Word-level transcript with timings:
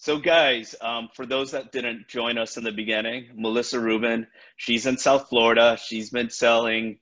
So, 0.00 0.18
guys, 0.18 0.76
um, 0.80 1.08
for 1.12 1.26
those 1.26 1.50
that 1.50 1.72
didn't 1.72 2.06
join 2.06 2.38
us 2.38 2.56
in 2.56 2.62
the 2.62 2.70
beginning, 2.70 3.30
Melissa 3.34 3.80
Rubin, 3.80 4.28
she's 4.56 4.86
in 4.86 4.96
South 4.96 5.28
Florida. 5.28 5.76
She's 5.84 6.10
been 6.10 6.30
selling 6.30 7.00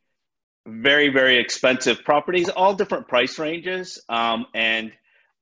very, 0.66 1.10
very 1.10 1.36
expensive 1.36 2.02
properties, 2.04 2.48
all 2.48 2.72
different 2.72 3.06
price 3.06 3.38
ranges. 3.38 4.02
Um, 4.08 4.46
and 4.54 4.92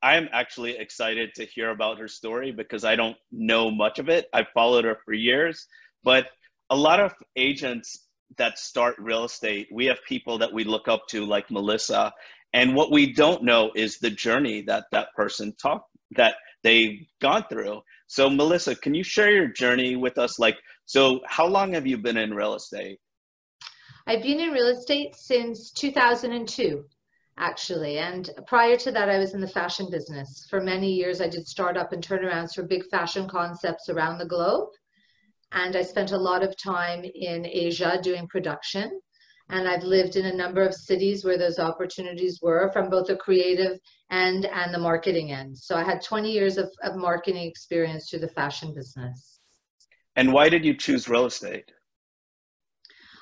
I'm 0.02 0.28
actually 0.32 0.76
excited 0.76 1.30
to 1.36 1.46
hear 1.46 1.70
about 1.70 2.00
her 2.00 2.08
story 2.08 2.50
because 2.50 2.84
I 2.84 2.96
don't 2.96 3.16
know 3.30 3.70
much 3.70 4.00
of 4.00 4.08
it. 4.08 4.26
I've 4.32 4.48
followed 4.52 4.84
her 4.84 4.98
for 5.04 5.14
years, 5.14 5.68
but 6.02 6.26
a 6.70 6.76
lot 6.76 6.98
of 6.98 7.14
agents 7.36 8.04
that 8.36 8.58
start 8.58 8.96
real 8.98 9.24
estate, 9.24 9.68
we 9.72 9.86
have 9.86 9.98
people 10.08 10.38
that 10.38 10.52
we 10.52 10.64
look 10.64 10.88
up 10.88 11.06
to, 11.10 11.24
like 11.24 11.52
Melissa. 11.52 12.12
And 12.52 12.74
what 12.74 12.90
we 12.90 13.12
don't 13.12 13.44
know 13.44 13.70
is 13.76 13.98
the 13.98 14.10
journey 14.10 14.62
that 14.62 14.86
that 14.90 15.14
person 15.14 15.54
talked 15.54 15.88
that 16.16 16.34
they've 16.64 17.06
gone 17.20 17.44
through. 17.48 17.82
So, 18.08 18.28
Melissa, 18.28 18.74
can 18.74 18.94
you 18.94 19.04
share 19.04 19.30
your 19.30 19.48
journey 19.48 19.94
with 19.94 20.18
us? 20.18 20.38
Like, 20.40 20.56
so 20.86 21.20
how 21.26 21.46
long 21.46 21.72
have 21.74 21.86
you 21.86 21.98
been 21.98 22.16
in 22.16 22.34
real 22.34 22.54
estate? 22.54 22.98
I've 24.06 24.22
been 24.22 24.40
in 24.40 24.50
real 24.50 24.66
estate 24.66 25.14
since 25.14 25.70
2002, 25.70 26.84
actually. 27.38 27.98
And 27.98 28.28
prior 28.46 28.76
to 28.76 28.92
that, 28.92 29.08
I 29.08 29.18
was 29.18 29.34
in 29.34 29.40
the 29.40 29.48
fashion 29.48 29.88
business. 29.90 30.46
For 30.50 30.60
many 30.60 30.92
years, 30.92 31.20
I 31.20 31.28
did 31.28 31.46
startup 31.46 31.92
and 31.92 32.06
turnarounds 32.06 32.54
for 32.54 32.64
big 32.64 32.84
fashion 32.90 33.28
concepts 33.28 33.88
around 33.88 34.18
the 34.18 34.26
globe. 34.26 34.68
And 35.52 35.76
I 35.76 35.82
spent 35.82 36.12
a 36.12 36.18
lot 36.18 36.42
of 36.42 36.56
time 36.56 37.04
in 37.04 37.46
Asia 37.46 37.98
doing 38.02 38.26
production. 38.26 39.00
And 39.50 39.68
I've 39.68 39.82
lived 39.84 40.16
in 40.16 40.26
a 40.26 40.34
number 40.34 40.62
of 40.62 40.74
cities 40.74 41.24
where 41.24 41.38
those 41.38 41.58
opportunities 41.58 42.40
were 42.42 42.70
from 42.72 42.88
both 42.88 43.06
the 43.08 43.16
creative 43.16 43.78
end 44.10 44.46
and 44.46 44.72
the 44.72 44.78
marketing 44.78 45.32
end. 45.32 45.58
So 45.58 45.76
I 45.76 45.84
had 45.84 46.02
20 46.02 46.30
years 46.30 46.56
of, 46.56 46.70
of 46.82 46.96
marketing 46.96 47.46
experience 47.46 48.08
through 48.08 48.20
the 48.20 48.28
fashion 48.28 48.72
business. 48.74 49.40
And 50.16 50.32
why 50.32 50.48
did 50.48 50.64
you 50.64 50.74
choose 50.74 51.08
real 51.08 51.26
estate? 51.26 51.70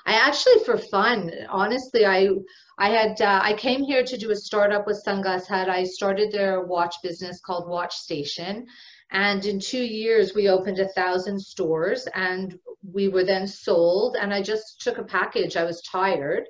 I 0.05 0.13
actually, 0.13 0.63
for 0.65 0.77
fun, 0.77 1.31
honestly, 1.49 2.05
I 2.05 2.29
I 2.77 2.89
had 2.89 3.21
uh, 3.21 3.39
I 3.41 3.53
came 3.53 3.83
here 3.83 4.03
to 4.03 4.17
do 4.17 4.31
a 4.31 4.35
startup 4.35 4.85
with 4.85 5.01
Sunglass 5.05 5.47
Hut. 5.47 5.69
I 5.69 5.85
started 5.85 6.31
their 6.31 6.65
watch 6.65 6.95
business 7.01 7.39
called 7.39 7.69
Watch 7.69 7.95
Station, 7.95 8.65
and 9.13 9.45
in 9.45 9.59
two 9.59 9.83
years 9.83 10.33
we 10.35 10.49
opened 10.49 10.79
a 10.79 10.89
thousand 10.89 11.39
stores, 11.39 12.07
and 12.13 12.59
we 12.91 13.07
were 13.07 13.23
then 13.23 13.47
sold. 13.47 14.17
And 14.19 14.33
I 14.33 14.41
just 14.41 14.81
took 14.81 14.97
a 14.97 15.03
package. 15.03 15.55
I 15.55 15.63
was 15.63 15.81
tired, 15.83 16.45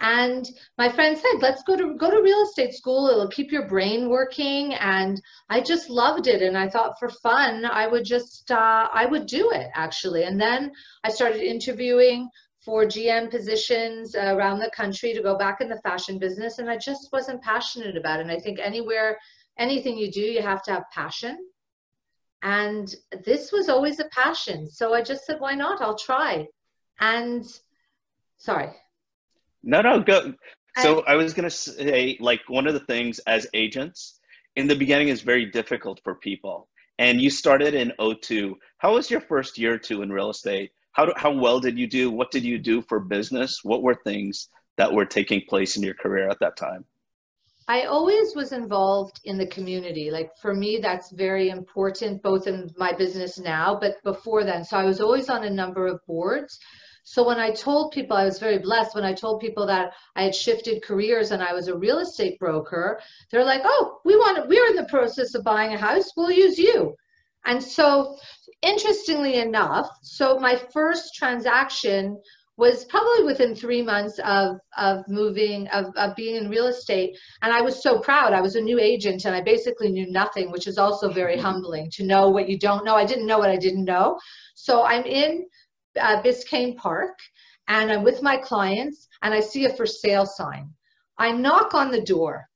and 0.00 0.46
my 0.76 0.88
friend 0.90 1.16
said, 1.16 1.40
"Let's 1.40 1.62
go 1.62 1.76
to 1.76 1.96
go 1.96 2.10
to 2.10 2.22
real 2.22 2.42
estate 2.42 2.74
school. 2.74 3.08
It'll 3.08 3.28
keep 3.28 3.50
your 3.50 3.66
brain 3.66 4.08
working." 4.08 4.74
And 4.74 5.20
I 5.48 5.60
just 5.60 5.88
loved 5.90 6.26
it, 6.26 6.42
and 6.42 6.56
I 6.58 6.68
thought 6.68 6.98
for 6.98 7.08
fun 7.08 7.64
I 7.64 7.86
would 7.86 8.04
just 8.04 8.50
uh, 8.50 8.88
I 8.92 9.06
would 9.06 9.26
do 9.26 9.50
it 9.50 9.68
actually. 9.74 10.24
And 10.24 10.40
then 10.40 10.72
I 11.04 11.10
started 11.10 11.42
interviewing 11.42 12.28
for 12.64 12.84
GM 12.86 13.30
positions 13.30 14.14
around 14.14 14.58
the 14.58 14.70
country 14.74 15.12
to 15.12 15.22
go 15.22 15.36
back 15.36 15.60
in 15.60 15.68
the 15.68 15.80
fashion 15.82 16.18
business. 16.18 16.58
And 16.58 16.70
I 16.70 16.78
just 16.78 17.08
wasn't 17.12 17.42
passionate 17.42 17.96
about 17.96 18.20
it. 18.20 18.22
And 18.22 18.30
I 18.32 18.40
think 18.40 18.58
anywhere, 18.58 19.18
anything 19.58 19.98
you 19.98 20.10
do, 20.10 20.20
you 20.20 20.40
have 20.40 20.62
to 20.64 20.72
have 20.72 20.84
passion. 20.92 21.36
And 22.44 22.94
this 23.24 23.50
was 23.50 23.68
always 23.68 23.98
a 23.98 24.04
passion. 24.06 24.70
So 24.70 24.94
I 24.94 25.02
just 25.02 25.26
said, 25.26 25.40
why 25.40 25.54
not? 25.54 25.82
I'll 25.82 25.98
try. 25.98 26.46
And 27.00 27.44
sorry. 28.36 28.70
No, 29.64 29.80
no, 29.80 30.00
go. 30.00 30.34
So 30.78 31.02
I 31.06 31.16
was 31.16 31.34
going 31.34 31.48
to 31.48 31.50
say, 31.50 32.16
like, 32.20 32.42
one 32.48 32.66
of 32.66 32.74
the 32.74 32.80
things 32.80 33.18
as 33.20 33.46
agents 33.54 34.20
in 34.54 34.68
the 34.68 34.76
beginning 34.76 35.08
is 35.08 35.22
very 35.22 35.46
difficult 35.46 36.00
for 36.04 36.14
people. 36.14 36.68
And 36.98 37.20
you 37.20 37.30
started 37.30 37.74
in 37.74 37.92
02. 37.98 38.56
How 38.78 38.94
was 38.94 39.10
your 39.10 39.20
first 39.20 39.58
year 39.58 39.74
or 39.74 39.78
two 39.78 40.02
in 40.02 40.12
real 40.12 40.30
estate? 40.30 40.70
how, 40.94 41.12
how 41.16 41.30
well 41.30 41.60
did 41.60 41.76
you 41.78 41.86
do? 41.86 42.10
What 42.10 42.30
did 42.30 42.44
you 42.44 42.56
do 42.58 42.80
for 42.80 43.00
business? 43.00 43.60
What 43.62 43.82
were 43.82 43.96
things 43.96 44.48
that 44.76 44.92
were 44.92 45.04
taking 45.04 45.42
place 45.48 45.76
in 45.76 45.82
your 45.82 45.94
career 45.94 46.28
at 46.28 46.38
that 46.40 46.56
time? 46.56 46.84
I 47.66 47.84
always 47.84 48.34
was 48.36 48.52
involved 48.52 49.20
in 49.24 49.38
the 49.38 49.46
community. 49.46 50.10
Like 50.10 50.30
for 50.36 50.54
me, 50.54 50.78
that's 50.82 51.10
very 51.12 51.48
important, 51.48 52.22
both 52.22 52.46
in 52.46 52.70
my 52.76 52.92
business 52.92 53.38
now, 53.38 53.78
but 53.80 54.02
before 54.02 54.44
then. 54.44 54.64
So 54.64 54.76
I 54.76 54.84
was 54.84 55.00
always 55.00 55.30
on 55.30 55.44
a 55.44 55.50
number 55.50 55.86
of 55.86 56.04
boards. 56.06 56.58
So 57.04 57.26
when 57.26 57.38
I 57.38 57.50
told 57.50 57.92
people, 57.92 58.16
I 58.16 58.24
was 58.24 58.38
very 58.38 58.58
blessed 58.58 58.94
when 58.94 59.04
I 59.04 59.12
told 59.12 59.40
people 59.40 59.66
that 59.66 59.92
I 60.16 60.24
had 60.24 60.34
shifted 60.34 60.82
careers 60.82 61.30
and 61.30 61.42
I 61.42 61.52
was 61.52 61.68
a 61.68 61.76
real 61.76 61.98
estate 61.98 62.38
broker, 62.38 63.00
they're 63.30 63.44
like, 63.44 63.62
oh, 63.64 64.00
we 64.04 64.16
want, 64.16 64.48
we're 64.48 64.68
in 64.68 64.76
the 64.76 64.84
process 64.84 65.34
of 65.34 65.44
buying 65.44 65.74
a 65.74 65.78
house, 65.78 66.10
we'll 66.16 66.30
use 66.30 66.58
you. 66.58 66.94
And 67.44 67.62
so 67.62 68.16
interestingly 68.62 69.36
enough, 69.36 69.88
so 70.02 70.38
my 70.38 70.56
first 70.72 71.14
transaction 71.14 72.18
was 72.56 72.84
probably 72.84 73.24
within 73.24 73.54
three 73.54 73.82
months 73.82 74.18
of 74.24 74.56
of 74.76 75.06
moving 75.08 75.66
of, 75.68 75.86
of 75.96 76.14
being 76.14 76.36
in 76.36 76.48
real 76.48 76.66
estate 76.66 77.16
and 77.42 77.52
i 77.52 77.60
was 77.60 77.82
so 77.82 77.98
proud 77.98 78.32
i 78.32 78.40
was 78.40 78.54
a 78.54 78.60
new 78.60 78.78
agent 78.78 79.24
and 79.24 79.34
i 79.34 79.40
basically 79.40 79.90
knew 79.90 80.10
nothing 80.10 80.50
which 80.50 80.66
is 80.66 80.78
also 80.78 81.10
very 81.10 81.34
mm-hmm. 81.34 81.46
humbling 81.46 81.90
to 81.90 82.04
know 82.04 82.28
what 82.28 82.48
you 82.48 82.58
don't 82.58 82.84
know 82.84 82.94
i 82.94 83.04
didn't 83.04 83.26
know 83.26 83.38
what 83.38 83.50
i 83.50 83.56
didn't 83.56 83.84
know 83.84 84.18
so 84.54 84.84
i'm 84.84 85.04
in 85.04 85.44
uh, 86.00 86.22
biscayne 86.22 86.76
park 86.76 87.18
and 87.68 87.90
i'm 87.90 88.04
with 88.04 88.22
my 88.22 88.36
clients 88.36 89.08
and 89.22 89.34
i 89.34 89.40
see 89.40 89.64
a 89.64 89.74
for 89.74 89.86
sale 89.86 90.26
sign 90.26 90.70
i 91.18 91.32
knock 91.32 91.74
on 91.74 91.90
the 91.90 92.02
door 92.02 92.46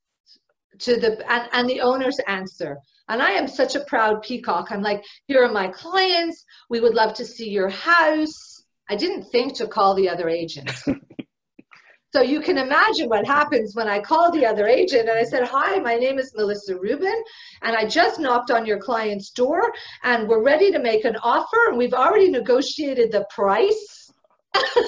to 0.78 0.96
the 0.96 1.30
and, 1.30 1.48
and 1.52 1.68
the 1.68 1.80
owners 1.80 2.20
answer 2.28 2.76
and 3.08 3.22
I 3.22 3.30
am 3.30 3.48
such 3.48 3.74
a 3.74 3.84
proud 3.84 4.22
peacock. 4.22 4.70
I'm 4.70 4.82
like, 4.82 5.02
here 5.26 5.42
are 5.42 5.50
my 5.50 5.68
clients. 5.68 6.44
We 6.68 6.80
would 6.80 6.94
love 6.94 7.14
to 7.14 7.24
see 7.24 7.48
your 7.48 7.70
house. 7.70 8.47
I 8.88 8.96
didn't 8.96 9.24
think 9.24 9.54
to 9.56 9.66
call 9.66 9.94
the 9.94 10.08
other 10.08 10.28
agent. 10.28 10.70
so 12.14 12.22
you 12.22 12.40
can 12.40 12.56
imagine 12.56 13.08
what 13.08 13.26
happens 13.26 13.74
when 13.74 13.86
I 13.88 14.00
call 14.00 14.32
the 14.32 14.46
other 14.46 14.66
agent 14.66 15.08
and 15.08 15.18
I 15.18 15.24
said, 15.24 15.46
Hi, 15.46 15.78
my 15.78 15.96
name 15.96 16.18
is 16.18 16.32
Melissa 16.34 16.76
Rubin, 16.78 17.22
and 17.62 17.76
I 17.76 17.84
just 17.86 18.18
knocked 18.18 18.50
on 18.50 18.64
your 18.64 18.78
client's 18.78 19.30
door 19.30 19.60
and 20.04 20.26
we're 20.26 20.42
ready 20.42 20.72
to 20.72 20.78
make 20.78 21.04
an 21.04 21.16
offer, 21.22 21.68
and 21.68 21.76
we've 21.76 21.92
already 21.94 22.30
negotiated 22.30 23.12
the 23.12 23.26
price. 23.30 24.10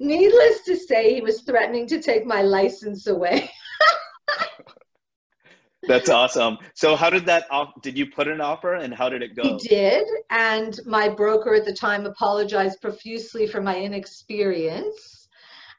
Needless 0.00 0.62
to 0.62 0.76
say, 0.76 1.14
he 1.14 1.20
was 1.20 1.42
threatening 1.42 1.86
to 1.88 2.00
take 2.00 2.26
my 2.26 2.42
license 2.42 3.06
away. 3.06 3.50
That's 5.88 6.10
awesome. 6.10 6.58
So 6.74 6.94
how 6.94 7.10
did 7.10 7.26
that 7.26 7.46
off 7.50 7.72
did 7.82 7.96
you 7.96 8.06
put 8.10 8.28
an 8.28 8.40
offer 8.40 8.74
and 8.74 8.94
how 8.94 9.08
did 9.08 9.22
it 9.22 9.34
go? 9.34 9.42
He 9.42 9.68
did, 9.68 10.06
and 10.30 10.78
my 10.84 11.08
broker 11.08 11.54
at 11.54 11.64
the 11.64 11.72
time 11.72 12.06
apologized 12.06 12.80
profusely 12.80 13.46
for 13.46 13.60
my 13.60 13.78
inexperience. 13.78 15.28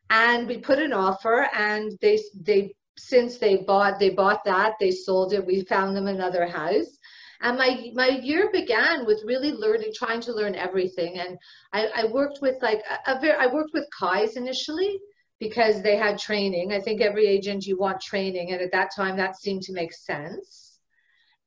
And 0.09 0.47
we 0.47 0.57
put 0.57 0.79
an 0.79 0.91
offer 0.91 1.47
and 1.53 1.97
they 2.01 2.19
they 2.41 2.73
since 2.97 3.37
they 3.37 3.57
bought 3.57 3.99
they 3.99 4.09
bought 4.09 4.43
that, 4.45 4.73
they 4.79 4.91
sold 4.91 5.33
it, 5.33 5.45
we 5.45 5.63
found 5.63 5.95
them 5.95 6.07
another 6.07 6.47
house. 6.47 6.97
And 7.41 7.57
my 7.57 7.91
my 7.93 8.07
year 8.07 8.49
began 8.51 9.05
with 9.05 9.23
really 9.25 9.51
learning, 9.51 9.93
trying 9.95 10.21
to 10.21 10.33
learn 10.33 10.55
everything. 10.55 11.19
And 11.19 11.37
I, 11.73 11.87
I 11.95 12.05
worked 12.05 12.39
with 12.41 12.55
like 12.61 12.83
a, 13.07 13.15
a 13.15 13.19
very 13.19 13.37
I 13.37 13.47
worked 13.47 13.73
with 13.73 13.85
Kai's 13.97 14.35
initially 14.35 14.99
because 15.41 15.81
they 15.81 15.97
had 15.97 16.19
training. 16.19 16.71
I 16.71 16.79
think 16.79 17.01
every 17.01 17.25
agent 17.25 17.65
you 17.65 17.75
want 17.75 17.99
training, 17.99 18.51
and 18.51 18.61
at 18.61 18.71
that 18.71 18.91
time 18.95 19.17
that 19.17 19.35
seemed 19.35 19.63
to 19.63 19.73
make 19.73 19.91
sense. 19.91 20.77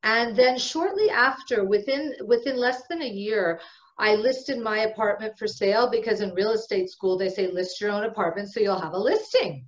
And 0.02 0.36
then 0.36 0.58
shortly 0.58 1.08
after, 1.10 1.64
within 1.64 2.12
within 2.26 2.56
less 2.56 2.82
than 2.88 3.02
a 3.02 3.08
year, 3.08 3.60
I 3.96 4.16
listed 4.16 4.58
my 4.58 4.80
apartment 4.80 5.38
for 5.38 5.46
sale 5.46 5.88
because 5.88 6.20
in 6.20 6.34
real 6.34 6.50
estate 6.50 6.90
school 6.90 7.16
they 7.16 7.28
say 7.28 7.46
list 7.46 7.80
your 7.80 7.92
own 7.92 8.04
apartment 8.04 8.50
so 8.50 8.58
you'll 8.58 8.80
have 8.80 8.94
a 8.94 8.98
listing. 8.98 9.64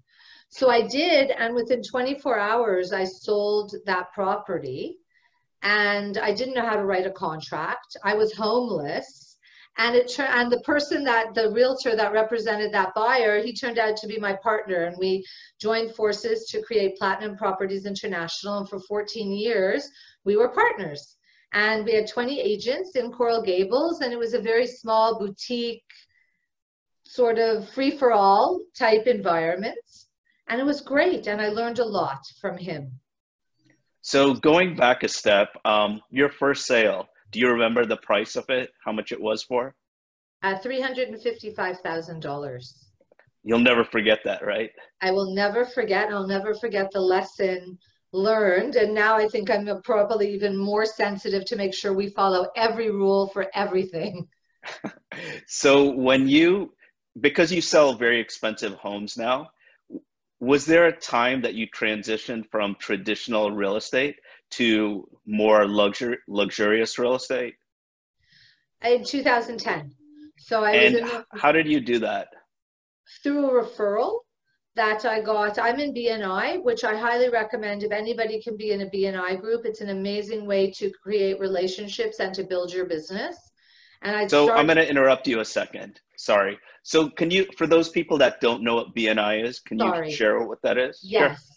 So 0.48 0.70
I 0.70 0.82
did, 0.88 1.30
and 1.30 1.54
within 1.54 1.80
24 1.82 2.36
hours 2.36 2.92
I 2.92 3.04
sold 3.04 3.74
that 3.86 4.12
property. 4.12 4.98
And 5.62 6.18
I 6.18 6.32
didn't 6.32 6.54
know 6.54 6.66
how 6.66 6.76
to 6.76 6.84
write 6.84 7.06
a 7.06 7.12
contract. 7.12 7.96
I 8.04 8.14
was 8.14 8.34
homeless 8.34 9.25
and 9.78 9.94
it 9.94 10.18
and 10.18 10.50
the 10.50 10.60
person 10.60 11.04
that 11.04 11.34
the 11.34 11.50
realtor 11.50 11.94
that 11.96 12.12
represented 12.12 12.72
that 12.72 12.94
buyer 12.94 13.42
he 13.42 13.52
turned 13.52 13.78
out 13.78 13.96
to 13.98 14.06
be 14.06 14.18
my 14.18 14.34
partner. 14.42 14.84
And 14.84 14.96
we 14.98 15.24
joined 15.60 15.94
forces 15.94 16.46
to 16.50 16.62
create 16.62 16.96
platinum 16.96 17.36
properties 17.36 17.86
international. 17.86 18.58
And 18.58 18.68
for 18.68 18.80
14 18.80 19.32
years 19.32 19.88
we 20.24 20.36
were 20.36 20.48
partners. 20.48 21.16
And 21.52 21.84
we 21.84 21.94
had 21.94 22.08
20 22.08 22.40
agents 22.40 22.96
in 22.96 23.12
coral 23.12 23.42
gables. 23.42 24.00
And 24.00 24.12
it 24.12 24.18
was 24.18 24.34
a 24.34 24.40
very 24.40 24.66
small 24.66 25.18
boutique 25.18 25.84
sort 27.04 27.38
of 27.38 27.68
free 27.70 27.90
for 27.90 28.12
all 28.12 28.60
type 28.76 29.06
environment. 29.06 29.78
And 30.48 30.60
it 30.60 30.64
was 30.64 30.80
great. 30.80 31.26
And 31.26 31.40
i 31.40 31.48
learned 31.48 31.80
a 31.80 31.84
lot 31.84 32.20
from 32.40 32.56
him. 32.56 32.92
So 34.00 34.34
going 34.34 34.76
back 34.76 35.02
a 35.02 35.08
step 35.08 35.48
um, 35.64 36.00
your 36.10 36.30
first 36.30 36.66
sale 36.66 37.08
do 37.30 37.38
you 37.40 37.50
remember 37.50 37.84
the 37.84 37.96
price 37.96 38.36
of 38.36 38.48
it? 38.48 38.70
How 38.84 38.92
much 38.92 39.12
it 39.12 39.20
was 39.20 39.42
for? 39.42 39.74
Uh, 40.42 40.58
three 40.58 40.80
hundred 40.80 41.08
and 41.08 41.20
fifty-five 41.20 41.80
thousand 41.80 42.20
dollars. 42.20 42.86
You'll 43.42 43.60
never 43.60 43.84
forget 43.84 44.20
that, 44.24 44.44
right? 44.44 44.70
I 45.00 45.12
will 45.12 45.34
never 45.34 45.64
forget. 45.64 46.10
I'll 46.10 46.26
never 46.26 46.54
forget 46.54 46.90
the 46.90 47.00
lesson 47.00 47.78
learned. 48.12 48.76
And 48.76 48.94
now 48.94 49.16
I 49.16 49.28
think 49.28 49.50
I'm 49.50 49.68
probably 49.82 50.32
even 50.34 50.56
more 50.56 50.84
sensitive 50.84 51.44
to 51.46 51.56
make 51.56 51.74
sure 51.74 51.92
we 51.92 52.08
follow 52.08 52.48
every 52.56 52.90
rule 52.90 53.28
for 53.28 53.46
everything. 53.54 54.26
so 55.46 55.90
when 55.90 56.28
you, 56.28 56.72
because 57.20 57.52
you 57.52 57.60
sell 57.60 57.94
very 57.94 58.20
expensive 58.20 58.74
homes 58.74 59.16
now, 59.16 59.50
was 60.40 60.66
there 60.66 60.86
a 60.86 60.96
time 60.96 61.40
that 61.42 61.54
you 61.54 61.66
transitioned 61.68 62.50
from 62.50 62.76
traditional 62.78 63.50
real 63.50 63.76
estate 63.76 64.16
to 64.52 65.08
more 65.26 65.66
luxury 65.66 66.18
luxurious 66.28 66.98
real 66.98 67.14
estate? 67.14 67.54
In 68.84 69.04
2010. 69.04 69.92
So 70.38 70.62
I 70.64 70.72
and 70.72 70.94
was 70.94 71.02
in 71.02 71.08
the, 71.08 71.24
how 71.38 71.52
did 71.52 71.66
you 71.66 71.80
do 71.80 71.98
that? 72.00 72.28
Through 73.22 73.50
a 73.50 73.64
referral 73.64 74.18
that 74.76 75.04
I 75.06 75.20
got. 75.20 75.58
I'm 75.58 75.80
in 75.80 75.94
BNI, 75.94 76.62
which 76.62 76.84
I 76.84 76.96
highly 76.96 77.30
recommend 77.30 77.82
if 77.82 77.90
anybody 77.90 78.40
can 78.42 78.56
be 78.56 78.72
in 78.72 78.82
a 78.82 78.86
BNI 78.86 79.40
group. 79.40 79.64
It's 79.64 79.80
an 79.80 79.88
amazing 79.88 80.46
way 80.46 80.70
to 80.72 80.90
create 81.02 81.40
relationships 81.40 82.20
and 82.20 82.34
to 82.34 82.44
build 82.44 82.72
your 82.72 82.84
business. 82.84 83.36
And 84.02 84.14
I 84.14 84.26
so 84.26 84.44
started- 84.44 84.60
I'm 84.60 84.66
going 84.66 84.76
to 84.76 84.88
interrupt 84.88 85.26
you 85.26 85.40
a 85.40 85.44
second. 85.44 86.00
Sorry. 86.18 86.58
So 86.82 87.08
can 87.08 87.30
you, 87.30 87.46
for 87.56 87.66
those 87.66 87.88
people 87.88 88.18
that 88.18 88.40
don't 88.40 88.62
know 88.62 88.74
what 88.74 88.94
BNI 88.94 89.42
is, 89.44 89.60
can 89.60 89.78
Sorry. 89.78 90.10
you 90.10 90.14
share 90.14 90.40
what 90.46 90.60
that 90.62 90.78
is? 90.78 91.00
Yes. 91.02 91.46
Sure. 91.46 91.55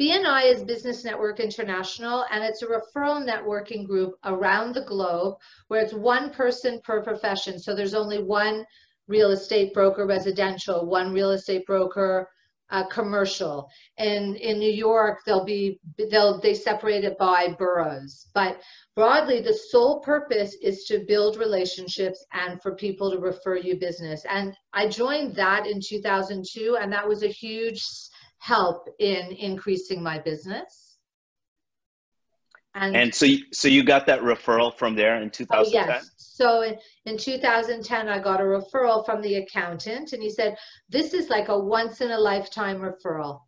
BNI 0.00 0.54
is 0.54 0.64
Business 0.64 1.04
Network 1.04 1.40
International, 1.40 2.24
and 2.30 2.42
it's 2.42 2.62
a 2.62 2.66
referral 2.66 3.22
networking 3.22 3.86
group 3.86 4.14
around 4.24 4.74
the 4.74 4.86
globe 4.86 5.34
where 5.68 5.82
it's 5.82 5.92
one 5.92 6.30
person 6.30 6.80
per 6.82 7.02
profession. 7.02 7.58
So 7.58 7.74
there's 7.74 7.92
only 7.92 8.22
one 8.22 8.64
real 9.08 9.30
estate 9.30 9.74
broker 9.74 10.06
residential, 10.06 10.86
one 10.86 11.12
real 11.12 11.32
estate 11.32 11.66
broker 11.66 12.26
uh, 12.70 12.86
commercial. 12.86 13.68
And 13.98 14.36
in 14.36 14.58
New 14.58 14.72
York, 14.72 15.18
they'll 15.26 15.44
be 15.44 15.78
they'll 16.10 16.40
they 16.40 16.54
separate 16.54 17.04
it 17.04 17.18
by 17.18 17.54
boroughs. 17.58 18.30
But 18.32 18.58
broadly, 18.96 19.42
the 19.42 19.52
sole 19.52 20.00
purpose 20.00 20.56
is 20.62 20.84
to 20.84 21.04
build 21.06 21.36
relationships 21.36 22.24
and 22.32 22.62
for 22.62 22.74
people 22.74 23.10
to 23.10 23.18
refer 23.18 23.56
you 23.56 23.78
business. 23.78 24.24
And 24.30 24.56
I 24.72 24.88
joined 24.88 25.34
that 25.34 25.66
in 25.66 25.82
2002, 25.86 26.78
and 26.80 26.90
that 26.90 27.06
was 27.06 27.22
a 27.22 27.28
huge 27.28 27.82
help 28.40 28.88
in 28.98 29.32
increasing 29.32 30.02
my 30.02 30.18
business. 30.18 30.98
And, 32.74 32.96
and 32.96 33.14
so, 33.14 33.26
you, 33.26 33.44
so 33.52 33.68
you 33.68 33.82
got 33.82 34.06
that 34.06 34.20
referral 34.20 34.72
from 34.74 34.94
there 34.94 35.20
in 35.20 35.30
2010? 35.30 35.82
Oh, 35.82 35.92
yes. 35.92 36.10
So 36.16 36.62
in, 36.62 36.76
in 37.04 37.18
2010, 37.18 38.08
I 38.08 38.18
got 38.18 38.40
a 38.40 38.44
referral 38.44 39.04
from 39.04 39.20
the 39.22 39.36
accountant, 39.36 40.12
and 40.12 40.22
he 40.22 40.30
said, 40.30 40.56
"This 40.88 41.12
is 41.12 41.28
like 41.28 41.48
a 41.48 41.58
once 41.58 42.00
in 42.00 42.12
a 42.12 42.18
lifetime 42.18 42.78
referral." 42.78 43.40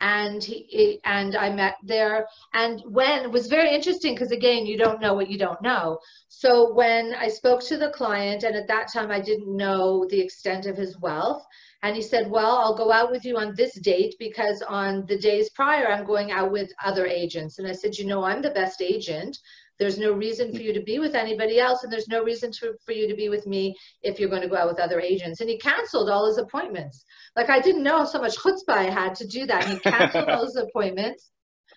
And 0.00 0.42
he 0.42 0.98
and 1.04 1.36
I 1.36 1.50
met 1.50 1.76
there, 1.82 2.26
and 2.54 2.80
when 2.86 3.24
it 3.24 3.30
was 3.30 3.48
very 3.48 3.74
interesting 3.74 4.14
because 4.14 4.32
again, 4.32 4.64
you 4.64 4.78
don't 4.78 5.00
know 5.00 5.12
what 5.12 5.30
you 5.30 5.36
don't 5.36 5.60
know. 5.60 5.98
So 6.28 6.72
when 6.72 7.14
I 7.14 7.28
spoke 7.28 7.62
to 7.64 7.76
the 7.76 7.90
client, 7.90 8.42
and 8.42 8.56
at 8.56 8.68
that 8.68 8.90
time 8.92 9.10
I 9.10 9.20
didn't 9.20 9.54
know 9.54 10.06
the 10.08 10.20
extent 10.20 10.64
of 10.64 10.76
his 10.76 10.98
wealth, 10.98 11.44
and 11.82 11.96
he 11.96 12.02
said, 12.02 12.30
Well, 12.30 12.56
I'll 12.56 12.76
go 12.76 12.92
out 12.92 13.10
with 13.10 13.24
you 13.24 13.38
on 13.38 13.54
this 13.54 13.78
date 13.80 14.14
because 14.18 14.62
on 14.62 15.06
the 15.06 15.18
days 15.18 15.48
prior, 15.50 15.88
I'm 15.88 16.04
going 16.04 16.30
out 16.30 16.52
with 16.52 16.70
other 16.84 17.06
agents. 17.06 17.58
And 17.58 17.66
I 17.66 17.72
said, 17.72 17.96
You 17.96 18.06
know, 18.06 18.22
I'm 18.22 18.42
the 18.42 18.50
best 18.50 18.82
agent. 18.82 19.38
There's 19.80 19.98
no 19.98 20.12
reason 20.12 20.52
for 20.52 20.60
you 20.60 20.72
to 20.72 20.82
be 20.82 21.00
with 21.00 21.14
anybody 21.14 21.58
else, 21.58 21.82
and 21.82 21.92
there's 21.92 22.06
no 22.06 22.22
reason 22.22 22.52
to, 22.52 22.74
for 22.84 22.92
you 22.92 23.08
to 23.08 23.16
be 23.16 23.28
with 23.28 23.46
me 23.46 23.74
if 24.02 24.20
you're 24.20 24.28
going 24.28 24.42
to 24.42 24.48
go 24.48 24.56
out 24.56 24.68
with 24.68 24.78
other 24.78 25.00
agents. 25.00 25.40
And 25.40 25.50
he 25.50 25.58
canceled 25.58 26.08
all 26.08 26.26
his 26.26 26.38
appointments. 26.38 27.04
Like 27.34 27.50
I 27.50 27.60
didn't 27.60 27.82
know 27.82 28.04
so 28.04 28.20
much 28.20 28.36
chutzpah 28.36 28.76
I 28.76 28.90
had 28.90 29.16
to 29.16 29.26
do 29.26 29.46
that. 29.46 29.64
He 29.64 29.78
canceled 29.80 30.28
all 30.28 30.44
his 30.44 30.56
appointments. 30.56 31.30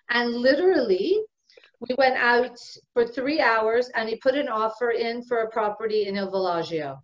And 0.10 0.36
literally, 0.36 1.20
we 1.80 1.96
went 1.98 2.18
out 2.18 2.58
for 2.94 3.08
three 3.08 3.40
hours, 3.40 3.90
and 3.96 4.08
he 4.08 4.18
put 4.18 4.36
an 4.36 4.50
offer 4.50 4.92
in 4.92 5.24
for 5.24 5.40
a 5.40 5.50
property 5.50 6.06
in 6.06 6.18
Il 6.18 6.30
Villaggio. 6.30 7.00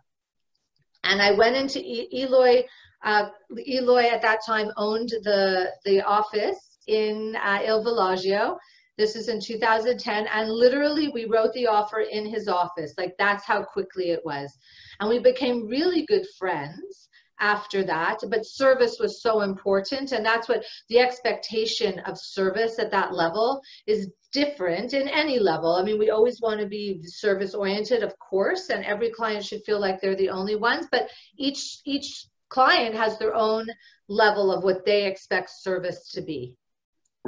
And 1.04 1.22
I 1.22 1.31
went 1.31 1.56
into 1.56 1.80
Eloy 1.81 2.66
uh, 3.04 3.30
Eloy 3.68 4.10
at 4.10 4.22
that 4.22 4.40
time 4.46 4.72
owned 4.78 5.10
the, 5.24 5.72
the 5.86 6.01
office 6.01 6.78
in 6.88 7.36
uh, 7.42 7.60
Il 7.63 7.84
Villaggio. 7.84 8.57
This 9.00 9.16
is 9.16 9.30
in 9.30 9.40
2010. 9.40 10.28
And 10.28 10.51
literally, 10.51 11.07
we 11.07 11.24
wrote 11.24 11.54
the 11.54 11.68
offer 11.68 12.01
in 12.01 12.25
his 12.25 12.50
office. 12.50 12.94
Like, 12.98 13.16
that's 13.18 13.46
how 13.46 13.63
quickly 13.63 14.12
it 14.12 14.19
was. 14.25 14.51
And 15.00 15.07
we 15.07 15.19
became 15.19 15.68
really 15.68 16.06
good 16.06 16.25
friends 16.38 17.07
after 17.40 17.81
that. 17.86 18.18
But 18.30 18.46
service 18.46 18.98
was 19.00 19.22
so 19.22 19.40
important. 19.40 20.12
And 20.12 20.25
that's 20.25 20.50
what 20.50 20.66
the 20.90 21.00
expectation 21.00 22.00
of 22.00 22.19
service 22.19 22.78
at 22.78 22.92
that 22.92 23.13
level 23.13 23.62
is 23.88 24.12
different 24.34 24.94
in 24.94 25.07
any 25.07 25.40
level. 25.40 25.75
I 25.75 25.84
mean, 25.84 25.98
we 25.98 26.10
always 26.10 26.42
want 26.42 26.60
to 26.60 26.68
be 26.68 27.01
service 27.04 27.54
oriented, 27.54 28.04
of 28.04 28.13
course, 28.19 28.69
and 28.69 28.84
every 28.84 29.12
client 29.12 29.46
should 29.46 29.63
feel 29.63 29.80
like 29.80 30.01
they're 30.01 30.13
the 30.18 30.30
only 30.30 30.57
ones. 30.57 30.88
But 30.92 31.10
each 31.38 31.80
each 31.86 32.28
client 32.50 32.96
has 32.96 33.18
their 33.18 33.34
own 33.34 33.66
level 34.10 34.51
of 34.51 34.66
what 34.66 34.84
they 34.86 35.06
expect 35.06 35.51
service 35.51 36.12
to 36.12 36.22
be. 36.22 36.57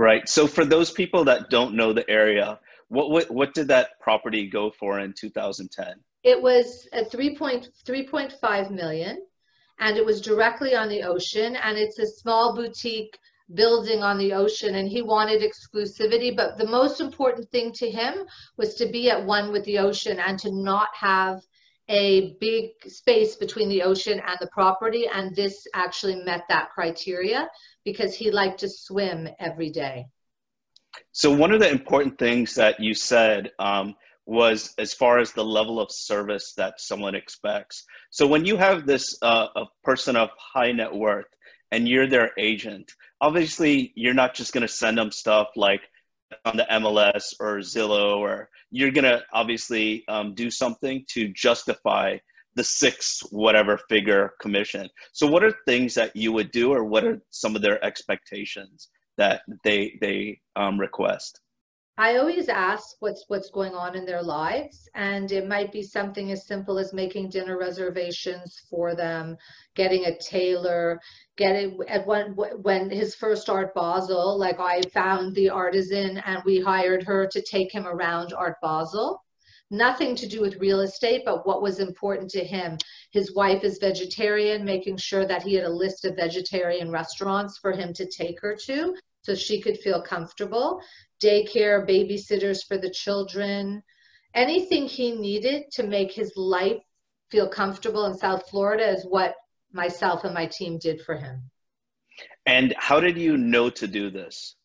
Right. 0.02 0.28
So 0.28 0.48
for 0.48 0.66
those 0.66 0.90
people 0.90 1.24
that 1.26 1.52
don't 1.52 1.76
know 1.76 1.94
the 1.94 2.10
area, 2.10 2.60
what 2.88 3.12
what, 3.12 3.30
what 3.30 3.54
did 3.54 3.68
that 3.68 4.00
property 4.00 4.48
go 4.48 4.72
for 4.72 5.00
in 5.00 5.14
2010? 5.14 5.94
It 6.24 6.42
was 6.42 6.88
at 6.92 7.12
3.3.5 7.12 8.72
million 8.72 9.22
and 9.80 9.98
it 9.98 10.04
was 10.04 10.20
directly 10.20 10.74
on 10.74 10.90
the 10.90 11.04
ocean 11.04 11.56
and 11.56 11.78
it's 11.78 12.00
a 12.00 12.08
small 12.08 12.56
boutique 12.56 13.16
building 13.54 14.02
on 14.02 14.18
the 14.18 14.34
ocean 14.34 14.74
and 14.74 14.90
he 14.90 15.04
wanted 15.04 15.44
exclusivity 15.44 16.36
but 16.36 16.58
the 16.58 16.68
most 16.68 17.00
important 17.00 17.48
thing 17.52 17.72
to 17.74 17.92
him 17.92 18.26
was 18.58 18.74
to 18.76 18.88
be 18.88 19.12
at 19.12 19.24
one 19.24 19.52
with 19.52 19.64
the 19.66 19.78
ocean 19.78 20.20
and 20.20 20.40
to 20.40 20.52
not 20.52 20.90
have 20.96 21.42
a 21.90 22.38
big 22.40 22.72
space 22.88 23.36
between 23.36 23.70
the 23.70 23.84
ocean 23.84 24.22
and 24.26 24.38
the 24.40 24.48
property, 24.48 25.08
and 25.14 25.36
this 25.36 25.66
actually 25.74 26.16
met 26.24 26.44
that 26.50 26.70
criteria 26.72 27.50
because 27.84 28.16
he 28.16 28.32
liked 28.32 28.60
to 28.60 28.70
swim 28.70 29.28
every 29.40 29.70
day. 29.70 30.06
So, 31.12 31.32
one 31.32 31.52
of 31.52 31.60
the 31.60 31.70
important 31.70 32.18
things 32.18 32.56
that 32.56 32.80
you 32.80 32.94
said 32.94 33.52
um, 33.60 33.96
was 34.26 34.74
as 34.78 34.94
far 34.94 35.20
as 35.20 35.32
the 35.32 35.44
level 35.44 35.80
of 35.80 35.92
service 35.92 36.54
that 36.58 36.80
someone 36.80 37.16
expects. 37.16 37.86
So, 38.10 38.28
when 38.28 38.46
you 38.46 38.58
have 38.58 38.86
this 38.86 39.18
uh, 39.22 39.48
a 39.56 39.66
person 39.84 40.16
of 40.16 40.30
high 40.38 40.72
net 40.72 40.94
worth 40.94 41.26
and 41.72 41.88
you're 41.88 42.08
their 42.08 42.32
agent, 42.38 42.92
obviously 43.20 43.94
you're 43.96 44.14
not 44.14 44.34
just 44.34 44.54
going 44.54 44.68
to 44.68 44.74
send 44.74 44.98
them 44.98 45.12
stuff 45.12 45.50
like 45.56 45.82
on 46.46 46.58
the 46.58 46.68
MLS 46.72 47.34
or 47.40 47.58
Zillow, 47.60 48.18
or 48.18 48.50
you're 48.70 48.92
to 48.92 49.22
obviously 49.34 50.04
um, 50.08 50.34
do 50.36 50.50
something 50.50 51.06
to 51.10 51.30
justify 51.30 52.18
the 52.56 52.64
six 52.64 53.22
whatever 53.32 53.80
figure 53.90 54.34
commission. 54.42 54.90
So, 55.14 55.28
what 55.28 55.44
are 55.44 55.54
things 55.66 55.94
that 55.96 56.16
you 56.16 56.32
would 56.34 56.52
do, 56.52 56.72
or 56.74 56.84
what 56.84 57.04
are 57.06 57.22
some 57.30 57.56
of 57.56 57.62
their 57.62 57.84
expectations 57.84 58.90
that 59.18 59.42
they 59.64 59.98
they 60.02 60.40
um, 60.56 60.80
request? 60.80 61.40
I 61.98 62.18
always 62.18 62.48
ask 62.48 62.96
what's 63.00 63.26
what's 63.28 63.52
going 63.52 63.76
on 63.76 63.96
in 63.98 64.06
their 64.06 64.24
lives, 64.24 64.90
and 64.96 65.32
it 65.32 65.48
might 65.48 65.72
be 65.74 65.84
something 65.84 66.32
as 66.32 66.48
simple 66.48 66.80
as 66.80 66.94
making 66.94 67.30
dinner 67.30 67.58
reservations 67.58 68.60
for 68.70 68.96
them, 68.96 69.38
getting 69.76 70.06
a 70.06 70.18
tailor, 70.18 71.02
getting 71.36 71.78
at 71.90 72.08
when 72.08 72.32
when 72.36 72.90
his 72.90 73.14
first 73.16 73.50
art 73.50 73.74
Basel, 73.76 74.38
like 74.40 74.60
I 74.60 74.82
found 74.94 75.36
the 75.36 75.50
artisan 75.50 76.18
and 76.20 76.42
we 76.46 76.60
hired 76.62 77.04
her 77.04 77.28
to 77.28 77.42
take 77.42 77.74
him 77.74 77.86
around 77.86 78.34
Art 78.34 78.56
Basel. 78.62 79.22
Nothing 79.70 80.16
to 80.16 80.28
do 80.28 80.42
with 80.42 80.60
real 80.60 80.82
estate, 80.82 81.24
but 81.26 81.46
what 81.46 81.62
was 81.62 81.80
important 81.80 82.30
to 82.32 82.44
him. 82.44 82.78
His 83.12 83.36
wife 83.36 83.64
is 83.64 83.80
vegetarian, 83.80 84.66
making 84.66 84.98
sure 84.98 85.26
that 85.26 85.44
he 85.44 85.56
had 85.56 85.66
a 85.66 85.70
list 85.70 86.06
of 86.06 86.16
vegetarian 86.16 86.90
restaurants 86.90 87.58
for 87.58 87.74
him 87.74 87.94
to 87.94 88.06
take 88.06 88.40
her 88.42 88.56
to 88.66 88.96
so 89.24 89.36
she 89.36 89.62
could 89.62 89.78
feel 89.78 90.02
comfortable 90.02 90.82
daycare, 91.22 91.88
babysitters 91.88 92.66
for 92.68 92.78
the 92.78 92.90
children, 92.90 93.84
anything 94.34 94.88
he 94.88 95.12
needed 95.12 95.64
to 95.72 95.84
make 95.84 96.12
his 96.12 96.34
life 96.36 96.82
feel 97.30 97.48
comfortable 97.48 98.06
in 98.06 98.18
South 98.18 98.50
Florida 98.50 98.90
is 98.90 99.06
what 99.06 99.36
myself 99.72 100.24
and 100.24 100.34
my 100.34 100.46
team 100.46 100.78
did 100.78 101.02
for 101.02 101.16
him. 101.16 101.42
And 102.46 102.74
how 102.78 103.00
did 103.00 103.18
you 103.18 103.38
know 103.38 103.70
to 103.70 103.88
do 103.88 104.10
this? 104.10 104.56